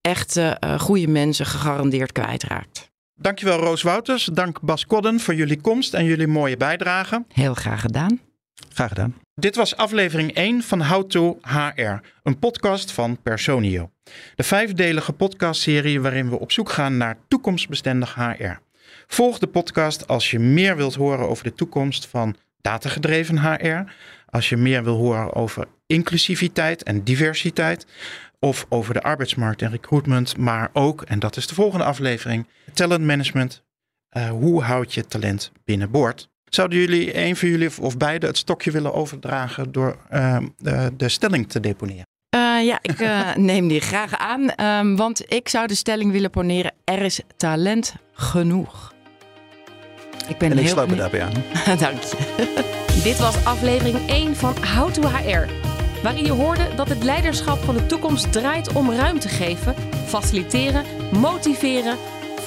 echte 0.00 0.56
uh, 0.64 0.78
goede 0.78 1.08
mensen 1.08 1.46
gegarandeerd 1.46 2.12
kwijtraakt. 2.12 2.90
Dankjewel 3.14 3.58
Roos 3.58 3.82
Wouters. 3.82 4.24
Dank 4.24 4.60
Bas 4.60 4.86
Kodden 4.86 5.20
voor 5.20 5.34
jullie 5.34 5.60
komst 5.60 5.94
en 5.94 6.04
jullie 6.04 6.26
mooie 6.26 6.56
bijdrage. 6.56 7.24
Heel 7.28 7.54
graag 7.54 7.80
gedaan. 7.80 8.20
Graag 8.68 8.88
gedaan. 8.88 9.14
Dit 9.38 9.56
was 9.56 9.76
aflevering 9.76 10.34
1 10.34 10.62
van 10.62 10.82
How 10.82 11.08
to 11.08 11.38
HR, 11.42 11.96
een 12.22 12.38
podcast 12.38 12.92
van 12.92 13.22
Personio. 13.22 13.90
De 14.34 14.42
vijfdelige 14.42 15.12
podcastserie 15.12 16.00
waarin 16.00 16.30
we 16.30 16.38
op 16.38 16.52
zoek 16.52 16.70
gaan 16.70 16.96
naar 16.96 17.18
toekomstbestendig 17.28 18.14
HR. 18.14 18.56
Volg 19.06 19.38
de 19.38 19.46
podcast 19.46 20.08
als 20.08 20.30
je 20.30 20.38
meer 20.38 20.76
wilt 20.76 20.94
horen 20.94 21.28
over 21.28 21.44
de 21.44 21.54
toekomst 21.54 22.06
van 22.06 22.36
datagedreven 22.60 23.38
HR. 23.38 23.92
Als 24.26 24.48
je 24.48 24.56
meer 24.56 24.84
wil 24.84 24.96
horen 24.96 25.34
over 25.34 25.66
inclusiviteit 25.86 26.82
en 26.82 27.04
diversiteit. 27.04 27.86
Of 28.38 28.66
over 28.68 28.94
de 28.94 29.02
arbeidsmarkt 29.02 29.62
en 29.62 29.70
recruitment. 29.70 30.36
Maar 30.36 30.70
ook, 30.72 31.02
en 31.02 31.18
dat 31.18 31.36
is 31.36 31.46
de 31.46 31.54
volgende 31.54 31.84
aflevering, 31.84 32.46
talentmanagement. 32.72 33.62
Uh, 34.12 34.28
hoe 34.28 34.62
houd 34.62 34.94
je 34.94 35.06
talent 35.06 35.52
binnenboord? 35.64 36.28
Zouden 36.48 36.78
jullie, 36.78 37.16
een 37.16 37.36
van 37.36 37.48
jullie 37.48 37.70
of 37.80 37.96
beide, 37.96 38.26
het 38.26 38.36
stokje 38.36 38.70
willen 38.70 38.94
overdragen 38.94 39.72
door 39.72 39.96
uh, 40.12 40.38
de, 40.56 40.90
de 40.96 41.08
stelling 41.08 41.48
te 41.48 41.60
deponeren? 41.60 42.06
Uh, 42.36 42.64
ja, 42.66 42.78
ik 42.82 43.00
uh, 43.00 43.34
neem 43.52 43.68
die 43.68 43.80
graag 43.80 44.18
aan. 44.18 44.66
Um, 44.66 44.96
want 44.96 45.32
ik 45.32 45.48
zou 45.48 45.66
de 45.66 45.74
stelling 45.74 46.12
willen 46.12 46.30
poneren: 46.30 46.72
er 46.84 47.02
is 47.02 47.20
talent 47.36 47.94
genoeg. 48.12 48.92
Ik 50.28 50.38
ben 50.38 50.50
en 50.50 50.56
ik 50.58 50.64
heel 50.64 50.72
sluit 50.72 50.88
me 50.88 50.96
daarbij 50.96 51.22
aan. 51.22 51.32
Dank 51.78 52.02
je. 52.02 52.16
Dit 53.02 53.18
was 53.18 53.44
aflevering 53.44 54.08
1 54.08 54.36
van 54.36 54.54
How 54.76 54.90
to 54.90 55.02
HR. 55.02 55.46
Waarin 56.02 56.24
je 56.24 56.32
hoorde 56.32 56.68
dat 56.76 56.88
het 56.88 57.04
leiderschap 57.04 57.58
van 57.58 57.74
de 57.74 57.86
toekomst 57.86 58.32
draait 58.32 58.72
om 58.72 58.92
ruimte 58.92 59.28
geven, 59.28 59.74
faciliteren, 60.06 60.84
motiveren, 61.12 61.96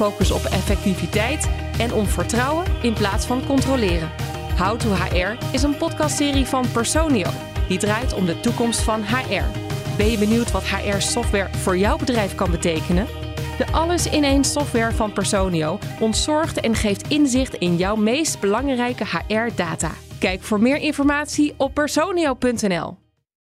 focus 0.02 0.32
op 0.32 0.44
effectiviteit 0.44 1.50
en 1.78 1.94
om 1.94 2.06
vertrouwen 2.06 2.66
in 2.82 2.94
plaats 2.94 3.26
van 3.26 3.46
controleren. 3.46 4.12
How 4.58 4.80
to 4.80 4.90
HR 4.90 5.38
is 5.52 5.64
een 5.64 5.78
podcastserie 5.78 6.46
van 6.46 6.72
Personio. 6.72 7.30
Die 7.68 7.78
draait 7.78 8.14
om 8.14 8.26
de 8.26 8.40
toekomst 8.40 8.82
van 8.82 9.04
HR. 9.04 9.44
Ben 9.98 10.12
je 10.12 10.18
benieuwd 10.18 10.52
wat 10.52 10.64
HR-software 10.64 11.50
voor 11.54 11.78
jouw 11.78 11.98
bedrijf 11.98 12.36
kan 12.36 12.52
betekenen? 12.52 13.08
De 13.58 13.66
alles-in-één 13.72 14.44
software 14.44 14.92
van 14.92 15.14
Personio 15.14 15.80
ontzorgt 16.00 16.60
en 16.60 16.76
geeft 16.76 17.08
inzicht 17.08 17.54
in 17.54 17.76
jouw 17.76 17.96
meest 17.96 18.40
belangrijke 18.40 19.06
HR-data. 19.06 19.92
Kijk 20.20 20.42
voor 20.42 20.62
meer 20.62 20.78
informatie 20.78 21.54
op 21.58 21.74
personio.nl. 21.74 23.01